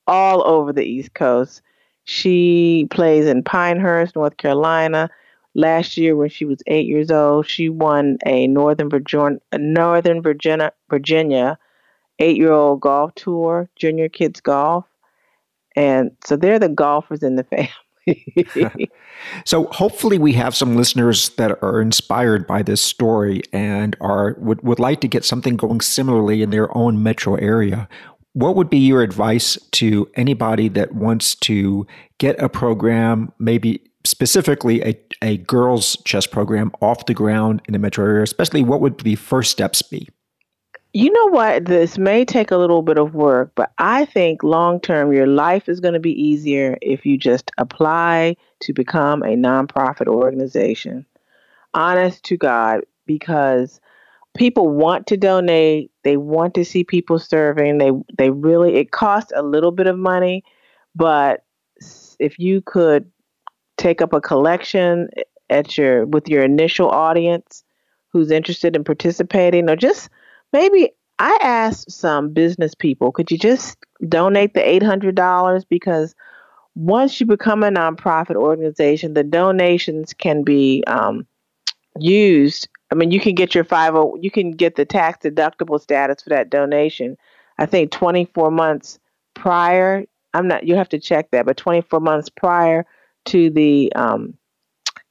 all 0.07 0.46
over 0.46 0.72
the 0.72 0.85
East 0.85 1.14
Coast. 1.14 1.62
She 2.04 2.87
plays 2.90 3.26
in 3.26 3.42
Pinehurst, 3.42 4.16
North 4.16 4.37
Carolina. 4.37 5.11
Last 5.54 5.96
year, 5.96 6.16
when 6.16 6.28
she 6.28 6.44
was 6.44 6.59
eight 6.66 6.87
years 6.87 7.11
old, 7.11 7.46
she 7.46 7.68
won 7.68 8.18
a 8.26 8.48
Northern 8.48 8.90
Virginia, 8.90 9.38
Northern 9.57 10.20
Virginia, 10.20 10.72
Virginia 10.90 11.59
eight-year-old 12.18 12.80
golf 12.80 13.14
tour, 13.14 13.68
junior 13.76 14.09
kids 14.09 14.40
golf, 14.40 14.87
and 15.76 16.12
so 16.24 16.37
they're 16.37 16.59
the 16.59 16.68
golfers 16.68 17.22
in 17.22 17.37
the 17.37 17.44
family. 17.50 17.68
so 19.45 19.64
hopefully 19.67 20.19
we 20.19 20.33
have 20.33 20.55
some 20.55 20.77
listeners 20.77 21.31
that 21.31 21.59
are 21.62 21.81
inspired 21.81 22.47
by 22.47 22.62
this 22.62 22.81
story 22.81 23.43
and 23.53 23.97
are 24.01 24.37
would, 24.38 24.62
would 24.62 24.79
like 24.79 25.01
to 25.01 25.09
get 25.09 25.25
something 25.25 25.57
going 25.57 25.81
similarly 25.81 26.43
in 26.43 26.51
their 26.51 26.75
own 26.77 27.03
metro 27.03 27.35
area 27.37 27.88
what 28.35 28.57
would 28.57 28.69
be 28.69 28.79
your 28.79 29.01
advice 29.01 29.57
to 29.73 30.11
anybody 30.14 30.69
that 30.69 30.93
wants 30.93 31.35
to 31.37 31.87
get 32.19 32.40
a 32.43 32.49
program, 32.49 33.33
maybe 33.38 33.81
specifically 34.05 34.83
a, 34.83 35.01
a 35.23 35.38
girls' 35.38 35.97
chess 36.05 36.27
program, 36.27 36.73
off 36.83 37.07
the 37.07 37.14
ground 37.14 37.62
in 37.67 37.73
the 37.73 37.79
metro 37.79 38.05
area? 38.05 38.23
Especially, 38.23 38.62
what 38.62 38.81
would 38.81 38.99
the 39.01 39.14
first 39.14 39.53
steps 39.53 39.83
be? 39.83 40.09
You 40.96 41.11
know 41.11 41.26
what? 41.30 41.64
This 41.64 41.98
may 41.98 42.24
take 42.24 42.52
a 42.52 42.57
little 42.57 42.80
bit 42.80 42.98
of 42.98 43.16
work, 43.16 43.50
but 43.57 43.72
I 43.78 44.04
think 44.04 44.44
long 44.44 44.80
term, 44.80 45.12
your 45.12 45.26
life 45.26 45.68
is 45.68 45.80
going 45.80 45.94
to 45.94 46.00
be 46.00 46.12
easier 46.12 46.78
if 46.80 47.04
you 47.04 47.18
just 47.18 47.50
apply 47.59 48.37
to 48.61 48.72
become 48.72 49.24
a 49.24 49.35
nonprofit 49.35 50.07
organization. 50.07 51.04
Honest 51.74 52.22
to 52.26 52.37
God, 52.37 52.83
because 53.07 53.80
people 54.37 54.68
want 54.68 55.09
to 55.09 55.16
donate 55.16 55.90
they 56.02 56.16
want 56.16 56.54
to 56.54 56.64
see 56.64 56.83
people 56.83 57.20
serving 57.20 57.78
they 57.78 57.92
they 58.18 58.30
really 58.30 58.74
it 58.74 58.90
costs 58.90 59.33
a 59.37 59.42
little 59.42 59.70
bit 59.70 59.87
of 59.87 59.96
money 59.96 60.42
but 60.96 61.44
if 62.18 62.37
you 62.37 62.61
could 62.61 63.09
take 63.76 64.02
up 64.02 64.12
a 64.12 64.20
collection 64.20 65.09
eh, 65.16 65.22
at 65.50 65.78
your 65.78 66.04
with 66.07 66.28
your 66.28 66.42
initial 66.42 66.90
audience 66.90 67.62
who's 68.09 68.33
interested 68.33 68.74
in 68.74 68.83
participating 68.83 69.70
or 69.70 69.76
just 69.76 70.11
maybe 70.55 70.90
i 71.19 71.37
asked 71.43 71.90
some 71.90 72.33
business 72.33 72.75
people 72.75 73.12
could 73.12 73.31
you 73.31 73.37
just 73.37 73.77
donate 74.09 74.55
the 74.55 74.61
$800 74.61 75.64
because 75.69 76.14
once 76.75 77.21
you 77.21 77.27
become 77.27 77.62
a 77.62 77.71
nonprofit 77.71 78.37
organization 78.37 79.14
the 79.14 79.23
donations 79.23 80.14
can 80.14 80.43
be 80.43 80.83
um, 80.87 81.27
used 81.99 82.69
I 82.95 82.97
mean, 82.97 83.11
you 83.11 83.19
can 83.19 83.35
get 83.35 83.57
your 83.57 83.64
50 83.64 84.21
you 84.21 84.31
can 84.31 84.53
get 84.53 84.77
the 84.77 84.85
tax 84.85 85.19
deductible 85.25 85.81
status 85.81 86.23
for 86.23 86.29
that 86.29 86.49
donation. 86.49 87.17
I 87.59 87.67
think 87.67 87.90
24 87.90 88.53
months 88.53 89.01
prior, 89.35 90.05
I'm 90.33 90.47
not 90.47 90.64
you 90.64 90.77
have 90.77 90.88
to 90.90 91.01
check 91.01 91.33
that, 91.33 91.45
but 91.45 91.57
24 91.57 91.99
months 91.99 92.29
prior 92.29 92.87
to 93.27 93.51
the 93.51 93.93
um, 93.97 94.35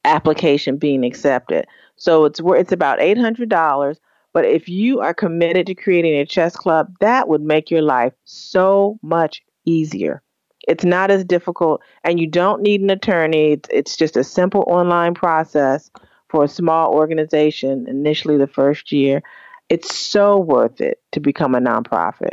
application 0.06 0.78
being 0.78 1.04
accepted. 1.04 1.66
So 1.96 2.24
it's 2.24 2.40
it's 2.42 2.72
about 2.72 3.00
$800, 3.00 3.96
but 4.34 4.44
if 4.44 4.68
you 4.68 5.00
are 5.00 5.14
committed 5.14 5.66
to 5.68 5.74
creating 5.74 6.16
a 6.16 6.26
chess 6.26 6.56
club, 6.56 6.92
that 7.00 7.28
would 7.28 7.40
make 7.40 7.70
your 7.70 7.82
life 7.82 8.12
so 8.24 8.98
much 9.00 9.42
easier. 9.64 10.22
It's 10.66 10.84
not 10.84 11.10
as 11.10 11.24
difficult 11.24 11.82
and 12.02 12.18
you 12.18 12.26
don't 12.26 12.60
need 12.60 12.80
an 12.80 12.90
attorney. 12.90 13.60
It's, 13.70 13.96
just 13.96 14.16
a 14.16 14.24
simple 14.24 14.64
online 14.66 15.14
process 15.14 15.90
for 16.28 16.44
a 16.44 16.48
small 16.48 16.92
organization 16.92 17.86
initially 17.88 18.36
the 18.36 18.48
first 18.48 18.90
year, 18.90 19.22
it's 19.68 19.94
so 19.94 20.38
worth 20.38 20.80
it 20.80 21.00
to 21.12 21.20
become 21.20 21.54
a 21.54 21.60
nonprofit. 21.60 22.32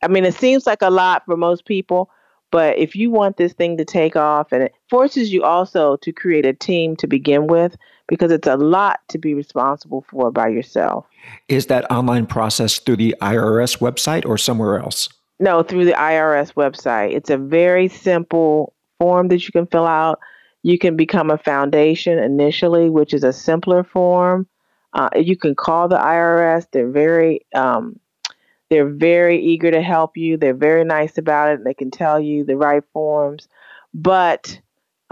I 0.00 0.08
mean, 0.08 0.24
it 0.24 0.34
seems 0.34 0.66
like 0.66 0.82
a 0.82 0.90
lot 0.90 1.24
for 1.26 1.36
most 1.36 1.64
people, 1.64 2.10
but 2.52 2.78
if 2.78 2.94
you 2.94 3.10
want 3.10 3.36
this 3.36 3.52
thing 3.52 3.78
to 3.78 3.84
take 3.84 4.14
off, 4.14 4.52
and 4.52 4.64
it 4.64 4.74
forces 4.90 5.32
you 5.32 5.42
also 5.42 5.96
to 5.96 6.12
create 6.12 6.46
a 6.46 6.52
team 6.52 6.96
to 6.96 7.06
begin 7.06 7.46
with, 7.46 7.76
because 8.12 8.30
it's 8.30 8.46
a 8.46 8.58
lot 8.58 9.00
to 9.08 9.16
be 9.16 9.32
responsible 9.32 10.04
for 10.06 10.30
by 10.30 10.46
yourself. 10.46 11.06
Is 11.48 11.68
that 11.68 11.90
online 11.90 12.26
process 12.26 12.78
through 12.78 12.96
the 12.96 13.16
IRS 13.22 13.78
website 13.78 14.26
or 14.26 14.36
somewhere 14.36 14.78
else? 14.78 15.08
No, 15.40 15.62
through 15.62 15.86
the 15.86 15.92
IRS 15.92 16.52
website. 16.52 17.14
It's 17.14 17.30
a 17.30 17.38
very 17.38 17.88
simple 17.88 18.74
form 18.98 19.28
that 19.28 19.46
you 19.46 19.52
can 19.52 19.66
fill 19.66 19.86
out. 19.86 20.20
You 20.62 20.78
can 20.78 20.94
become 20.94 21.30
a 21.30 21.38
foundation 21.38 22.18
initially, 22.18 22.90
which 22.90 23.14
is 23.14 23.24
a 23.24 23.32
simpler 23.32 23.82
form. 23.82 24.46
Uh, 24.92 25.08
you 25.16 25.34
can 25.34 25.54
call 25.54 25.88
the 25.88 25.96
IRS. 25.96 26.66
They're 26.70 26.90
very 26.90 27.46
um, 27.54 27.98
they're 28.68 28.90
very 28.90 29.42
eager 29.42 29.70
to 29.70 29.80
help 29.80 30.18
you. 30.18 30.36
They're 30.36 30.52
very 30.52 30.84
nice 30.84 31.16
about 31.16 31.54
it. 31.54 31.64
They 31.64 31.72
can 31.72 31.90
tell 31.90 32.20
you 32.20 32.44
the 32.44 32.58
right 32.58 32.84
forms. 32.92 33.48
But 33.94 34.60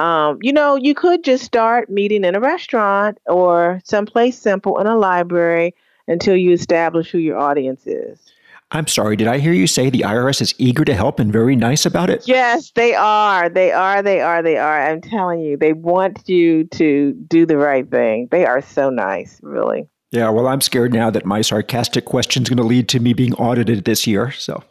um, 0.00 0.38
you 0.40 0.52
know, 0.52 0.76
you 0.76 0.94
could 0.94 1.22
just 1.22 1.44
start 1.44 1.90
meeting 1.90 2.24
in 2.24 2.34
a 2.34 2.40
restaurant 2.40 3.18
or 3.26 3.82
someplace 3.84 4.38
simple 4.38 4.78
in 4.78 4.86
a 4.86 4.96
library 4.96 5.74
until 6.08 6.34
you 6.34 6.52
establish 6.52 7.10
who 7.10 7.18
your 7.18 7.38
audience 7.38 7.86
is. 7.86 8.32
I'm 8.72 8.86
sorry, 8.86 9.16
did 9.16 9.26
I 9.26 9.38
hear 9.38 9.52
you 9.52 9.66
say 9.66 9.90
the 9.90 10.02
IRS 10.02 10.40
is 10.40 10.54
eager 10.56 10.84
to 10.84 10.94
help 10.94 11.18
and 11.18 11.30
very 11.30 11.54
nice 11.54 11.84
about 11.84 12.08
it? 12.08 12.26
Yes, 12.26 12.70
they 12.70 12.94
are. 12.94 13.48
They 13.48 13.72
are. 13.72 14.00
They 14.00 14.20
are. 14.20 14.42
They 14.42 14.56
are. 14.56 14.88
I'm 14.88 15.00
telling 15.00 15.40
you, 15.40 15.56
they 15.56 15.72
want 15.72 16.26
you 16.28 16.64
to 16.64 17.12
do 17.12 17.44
the 17.44 17.58
right 17.58 17.88
thing. 17.90 18.28
They 18.30 18.46
are 18.46 18.62
so 18.62 18.88
nice, 18.88 19.40
really. 19.42 19.88
Yeah, 20.10 20.28
well, 20.30 20.48
I'm 20.48 20.60
scared 20.60 20.92
now 20.92 21.08
that 21.10 21.24
my 21.24 21.40
sarcastic 21.40 22.04
question 22.04 22.42
is 22.42 22.48
going 22.48 22.56
to 22.56 22.64
lead 22.64 22.88
to 22.88 23.00
me 23.00 23.12
being 23.12 23.34
audited 23.34 23.84
this 23.84 24.08
year. 24.08 24.32
So, 24.32 24.64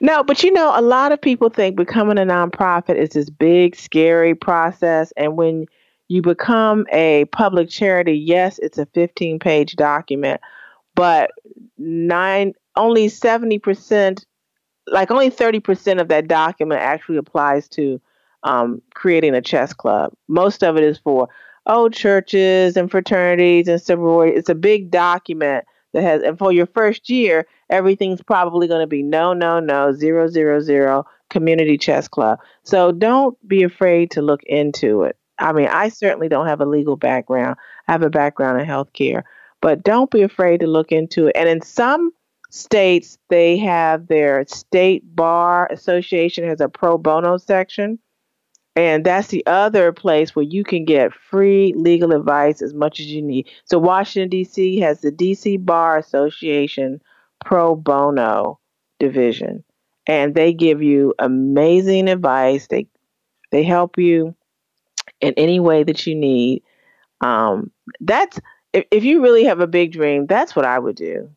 no, 0.00 0.24
but 0.24 0.42
you 0.42 0.50
know, 0.50 0.72
a 0.74 0.80
lot 0.80 1.12
of 1.12 1.20
people 1.20 1.50
think 1.50 1.76
becoming 1.76 2.16
a 2.16 2.22
nonprofit 2.22 2.96
is 2.96 3.10
this 3.10 3.28
big, 3.28 3.76
scary 3.76 4.34
process. 4.34 5.12
And 5.16 5.36
when 5.36 5.66
you 6.08 6.22
become 6.22 6.86
a 6.90 7.26
public 7.26 7.68
charity, 7.68 8.14
yes, 8.14 8.58
it's 8.60 8.78
a 8.78 8.86
15 8.86 9.38
page 9.38 9.76
document, 9.76 10.40
but 10.94 11.32
nine 11.76 12.54
only 12.74 13.08
70%, 13.08 14.24
like 14.86 15.10
only 15.10 15.30
30% 15.30 16.00
of 16.00 16.08
that 16.08 16.28
document 16.28 16.80
actually 16.80 17.18
applies 17.18 17.68
to 17.70 18.00
um, 18.42 18.80
creating 18.94 19.34
a 19.34 19.42
chess 19.42 19.74
club. 19.74 20.14
Most 20.28 20.64
of 20.64 20.78
it 20.78 20.84
is 20.84 20.96
for 20.96 21.28
old 21.68 21.92
churches 21.92 22.76
and 22.76 22.90
fraternities 22.90 23.68
and 23.68 23.80
sororities. 23.80 24.38
It's 24.38 24.48
a 24.48 24.54
big 24.54 24.90
document 24.90 25.64
that 25.92 26.02
has, 26.02 26.22
and 26.22 26.38
for 26.38 26.52
your 26.52 26.66
first 26.66 27.08
year, 27.08 27.46
everything's 27.70 28.22
probably 28.22 28.66
going 28.66 28.80
to 28.80 28.86
be 28.86 29.02
no, 29.02 29.32
no, 29.32 29.60
no, 29.60 29.92
zero, 29.92 30.28
zero, 30.28 30.60
zero, 30.60 31.06
community 31.30 31.78
chess 31.78 32.08
club. 32.08 32.38
So 32.62 32.92
don't 32.92 33.36
be 33.46 33.62
afraid 33.62 34.10
to 34.12 34.22
look 34.22 34.42
into 34.44 35.02
it. 35.02 35.16
I 35.38 35.52
mean, 35.52 35.68
I 35.68 35.88
certainly 35.88 36.28
don't 36.28 36.46
have 36.46 36.60
a 36.60 36.66
legal 36.66 36.96
background. 36.96 37.56
I 37.86 37.92
have 37.92 38.02
a 38.02 38.10
background 38.10 38.60
in 38.60 38.66
healthcare, 38.66 39.22
but 39.60 39.84
don't 39.84 40.10
be 40.10 40.22
afraid 40.22 40.60
to 40.60 40.66
look 40.66 40.90
into 40.90 41.28
it. 41.28 41.36
And 41.36 41.48
in 41.48 41.62
some 41.62 42.12
states 42.50 43.18
they 43.28 43.58
have 43.58 44.06
their 44.08 44.46
state 44.46 45.02
bar 45.14 45.68
association 45.70 46.44
has 46.44 46.60
a 46.60 46.68
pro 46.68 46.96
bono 46.96 47.36
section 47.36 47.98
and 48.78 49.04
that's 49.04 49.28
the 49.28 49.44
other 49.46 49.92
place 49.92 50.36
where 50.36 50.44
you 50.44 50.62
can 50.62 50.84
get 50.84 51.12
free 51.12 51.74
legal 51.76 52.12
advice 52.12 52.62
as 52.62 52.72
much 52.72 53.00
as 53.00 53.06
you 53.06 53.20
need. 53.20 53.48
So 53.64 53.78
washington 53.78 54.28
d.c 54.28 54.78
has 54.78 55.00
the 55.00 55.10
dc 55.10 55.64
bar 55.64 55.98
association 55.98 57.00
pro 57.44 57.74
bono 57.74 58.60
division. 59.00 59.64
And 60.06 60.34
they 60.34 60.54
give 60.54 60.82
you 60.82 61.12
amazing 61.18 62.08
advice. 62.08 62.68
They 62.68 62.86
they 63.50 63.64
help 63.64 63.98
you 63.98 64.34
in 65.20 65.34
any 65.36 65.58
way 65.58 65.82
that 65.82 66.06
you 66.06 66.14
need. 66.14 66.62
Um, 67.20 67.72
that's 68.00 68.38
if, 68.72 68.84
if 68.92 69.02
you 69.02 69.22
really 69.22 69.44
have 69.44 69.60
a 69.60 69.66
big 69.66 69.92
dream 69.92 70.26
that's 70.26 70.54
what 70.54 70.64
i 70.64 70.78
would 70.78 70.94
do. 70.96 71.30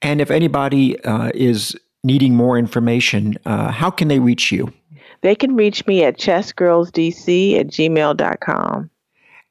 And 0.00 0.20
if 0.20 0.30
anybody 0.30 0.98
uh, 1.04 1.32
is 1.34 1.76
needing 2.02 2.34
more 2.34 2.56
information, 2.56 3.36
uh, 3.44 3.70
how 3.70 3.90
can 3.90 4.08
they 4.08 4.20
reach 4.20 4.50
you? 4.50 4.72
They 5.22 5.34
can 5.34 5.56
reach 5.56 5.86
me 5.86 6.04
at 6.04 6.18
chessgirlsdc 6.18 7.58
at 7.58 7.68
gmail.com. 7.68 8.90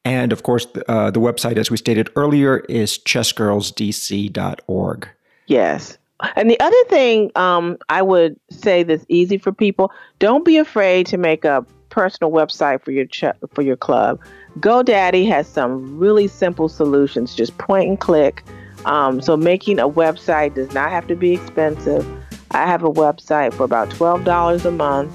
And 0.04 0.32
of 0.32 0.42
course, 0.44 0.68
uh, 0.88 1.12
the 1.12 1.20
website, 1.20 1.58
as 1.58 1.70
we 1.70 1.78
stated 1.78 2.10
earlier, 2.16 2.60
is 2.70 2.98
chessgirlsdc.org. 3.00 5.10
Yes. 5.48 5.98
And 6.36 6.50
the 6.50 6.60
other 6.60 6.84
thing 6.88 7.32
um, 7.36 7.78
I 7.90 8.02
would 8.02 8.40
say 8.50 8.84
that's 8.84 9.06
easy 9.10 9.38
for 9.38 9.52
people: 9.52 9.92
don't 10.20 10.46
be 10.46 10.58
afraid 10.58 11.06
to 11.08 11.18
make 11.18 11.44
a 11.46 11.66
personal 11.90 12.32
website 12.32 12.82
for 12.84 12.92
your 12.92 13.06
ch- 13.06 13.26
for 13.54 13.62
your 13.62 13.76
club. 13.76 14.20
GoDaddy 14.60 15.28
has 15.28 15.48
some 15.48 15.98
really 15.98 16.28
simple 16.28 16.70
solutions, 16.70 17.36
just 17.36 17.58
point 17.58 17.90
and 17.90 18.00
click. 18.00 18.44
Um, 18.86 19.22
so 19.22 19.38
making 19.38 19.80
a 19.80 19.90
website 19.90 20.56
does 20.56 20.74
not 20.74 20.90
have 20.90 21.08
to 21.08 21.16
be 21.16 21.34
expensive. 21.34 22.08
I 22.52 22.66
have 22.66 22.84
a 22.84 22.92
website 22.92 23.54
for 23.54 23.64
about 23.64 23.90
twelve 23.92 24.24
dollars 24.24 24.66
a 24.66 24.72
month, 24.72 25.12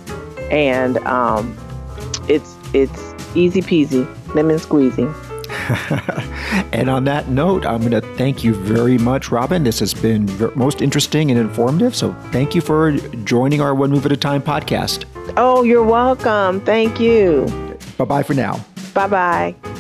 and 0.51 0.99
um, 0.99 1.57
it's 2.29 2.57
it's 2.73 3.15
easy 3.35 3.63
peasy, 3.63 4.07
lemon 4.35 4.57
squeezy. 4.57 5.13
and 6.73 6.91
on 6.91 7.05
that 7.05 7.29
note, 7.29 7.65
I'm 7.65 7.81
going 7.81 7.93
to 7.93 8.01
thank 8.17 8.45
you 8.45 8.55
very 8.55 8.99
much, 8.99 9.31
Robin. 9.31 9.65
This 9.65 9.81
has 9.81 9.95
been 9.95 10.29
most 10.55 10.83
interesting 10.83 11.31
and 11.31 11.39
informative. 11.39 11.95
So 11.95 12.13
thank 12.31 12.55
you 12.55 12.61
for 12.61 12.93
joining 12.93 13.61
our 13.61 13.75
One 13.75 13.91
Move 13.91 14.07
at 14.07 14.13
a 14.13 14.17
Time 14.17 14.43
podcast. 14.43 15.05
Oh, 15.37 15.63
you're 15.63 15.85
welcome. 15.85 16.61
Thank 16.61 17.01
you. 17.01 17.47
Bye 17.99 18.05
bye 18.05 18.23
for 18.23 18.35
now. 18.35 18.65
Bye 18.95 19.09
bye. 19.09 19.76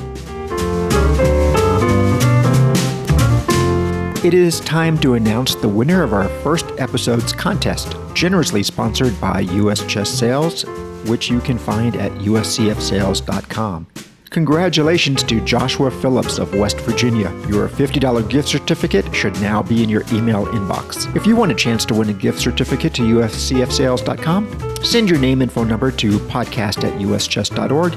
It 4.26 4.34
is 4.34 4.58
time 4.58 4.98
to 5.02 5.14
announce 5.14 5.54
the 5.54 5.68
winner 5.68 6.02
of 6.02 6.12
our 6.12 6.28
first 6.42 6.66
episode's 6.78 7.32
contest, 7.32 7.94
generously 8.12 8.64
sponsored 8.64 9.20
by 9.20 9.42
US 9.42 9.86
Chess 9.86 10.10
Sales, 10.10 10.64
which 11.06 11.30
you 11.30 11.38
can 11.38 11.56
find 11.56 11.94
at 11.94 12.10
uscfsales.com. 12.10 13.86
Congratulations 14.30 15.22
to 15.22 15.40
Joshua 15.42 15.92
Phillips 15.92 16.38
of 16.38 16.52
West 16.56 16.80
Virginia. 16.80 17.30
Your 17.48 17.68
$50 17.68 18.28
gift 18.28 18.48
certificate 18.48 19.14
should 19.14 19.40
now 19.40 19.62
be 19.62 19.84
in 19.84 19.88
your 19.88 20.02
email 20.12 20.46
inbox. 20.46 21.14
If 21.14 21.24
you 21.24 21.36
want 21.36 21.52
a 21.52 21.54
chance 21.54 21.84
to 21.84 21.94
win 21.94 22.10
a 22.10 22.12
gift 22.12 22.40
certificate 22.40 22.94
to 22.94 23.02
uscfsales.com, 23.02 24.84
send 24.84 25.08
your 25.08 25.20
name 25.20 25.40
and 25.40 25.52
phone 25.52 25.68
number 25.68 25.92
to 25.92 26.18
podcast 26.18 26.82
at 26.82 26.98
uschess.org 27.00 27.94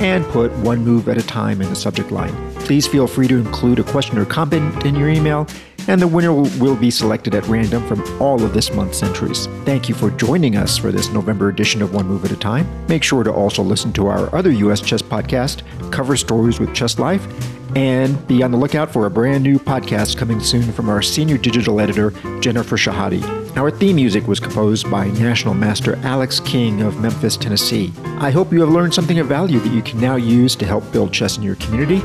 and 0.00 0.24
put 0.26 0.52
one 0.58 0.84
move 0.84 1.08
at 1.08 1.18
a 1.18 1.22
time 1.22 1.60
in 1.60 1.68
the 1.68 1.76
subject 1.76 2.10
line. 2.10 2.34
Please 2.56 2.86
feel 2.86 3.06
free 3.06 3.28
to 3.28 3.36
include 3.36 3.78
a 3.78 3.84
question 3.84 4.18
or 4.18 4.24
comment 4.24 4.84
in 4.84 4.96
your 4.96 5.08
email 5.08 5.46
and 5.88 6.00
the 6.00 6.06
winner 6.06 6.32
will 6.32 6.76
be 6.76 6.90
selected 6.90 7.34
at 7.34 7.46
random 7.48 7.86
from 7.88 8.02
all 8.22 8.42
of 8.44 8.54
this 8.54 8.72
month's 8.72 9.02
entries. 9.02 9.46
Thank 9.64 9.88
you 9.88 9.94
for 9.94 10.10
joining 10.12 10.56
us 10.56 10.76
for 10.76 10.92
this 10.92 11.08
November 11.08 11.48
edition 11.48 11.82
of 11.82 11.94
One 11.94 12.06
Move 12.06 12.24
at 12.24 12.30
a 12.30 12.36
Time. 12.36 12.68
Make 12.86 13.02
sure 13.02 13.24
to 13.24 13.32
also 13.32 13.62
listen 13.62 13.92
to 13.94 14.06
our 14.06 14.34
other 14.34 14.50
U.S. 14.50 14.80
Chess 14.80 15.02
podcast, 15.02 15.62
Cover 15.90 16.16
Stories 16.16 16.60
with 16.60 16.74
Chess 16.74 16.98
Life, 16.98 17.26
and 17.74 18.26
be 18.26 18.42
on 18.42 18.50
the 18.50 18.56
lookout 18.56 18.92
for 18.92 19.06
a 19.06 19.10
brand 19.10 19.42
new 19.44 19.58
podcast 19.58 20.16
coming 20.16 20.40
soon 20.40 20.70
from 20.72 20.88
our 20.88 21.02
senior 21.02 21.38
digital 21.38 21.80
editor, 21.80 22.10
Jennifer 22.40 22.76
Shahade. 22.76 23.56
Our 23.56 23.70
theme 23.70 23.96
music 23.96 24.26
was 24.26 24.40
composed 24.40 24.90
by 24.90 25.08
National 25.12 25.54
Master 25.54 25.96
Alex 26.02 26.38
King 26.40 26.82
of 26.82 27.00
Memphis, 27.00 27.36
Tennessee. 27.36 27.92
I 28.18 28.30
hope 28.30 28.52
you 28.52 28.60
have 28.60 28.70
learned 28.70 28.94
something 28.94 29.18
of 29.18 29.26
value 29.26 29.58
that 29.58 29.72
you 29.72 29.82
can 29.82 30.00
now 30.00 30.16
use 30.16 30.54
to 30.56 30.66
help 30.66 30.90
build 30.92 31.12
chess 31.12 31.38
in 31.38 31.42
your 31.42 31.56
community. 31.56 32.00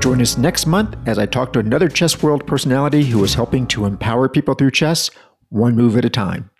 Join 0.00 0.20
us 0.20 0.38
next 0.38 0.66
month 0.66 0.96
as 1.06 1.18
I 1.18 1.26
talk 1.26 1.52
to 1.52 1.58
another 1.58 1.88
chess 1.88 2.22
world 2.22 2.46
personality 2.46 3.04
who 3.04 3.22
is 3.24 3.34
helping 3.34 3.66
to 3.68 3.84
empower 3.84 4.28
people 4.28 4.54
through 4.54 4.70
chess, 4.70 5.10
one 5.48 5.74
move 5.74 5.96
at 5.96 6.04
a 6.04 6.10
time. 6.10 6.50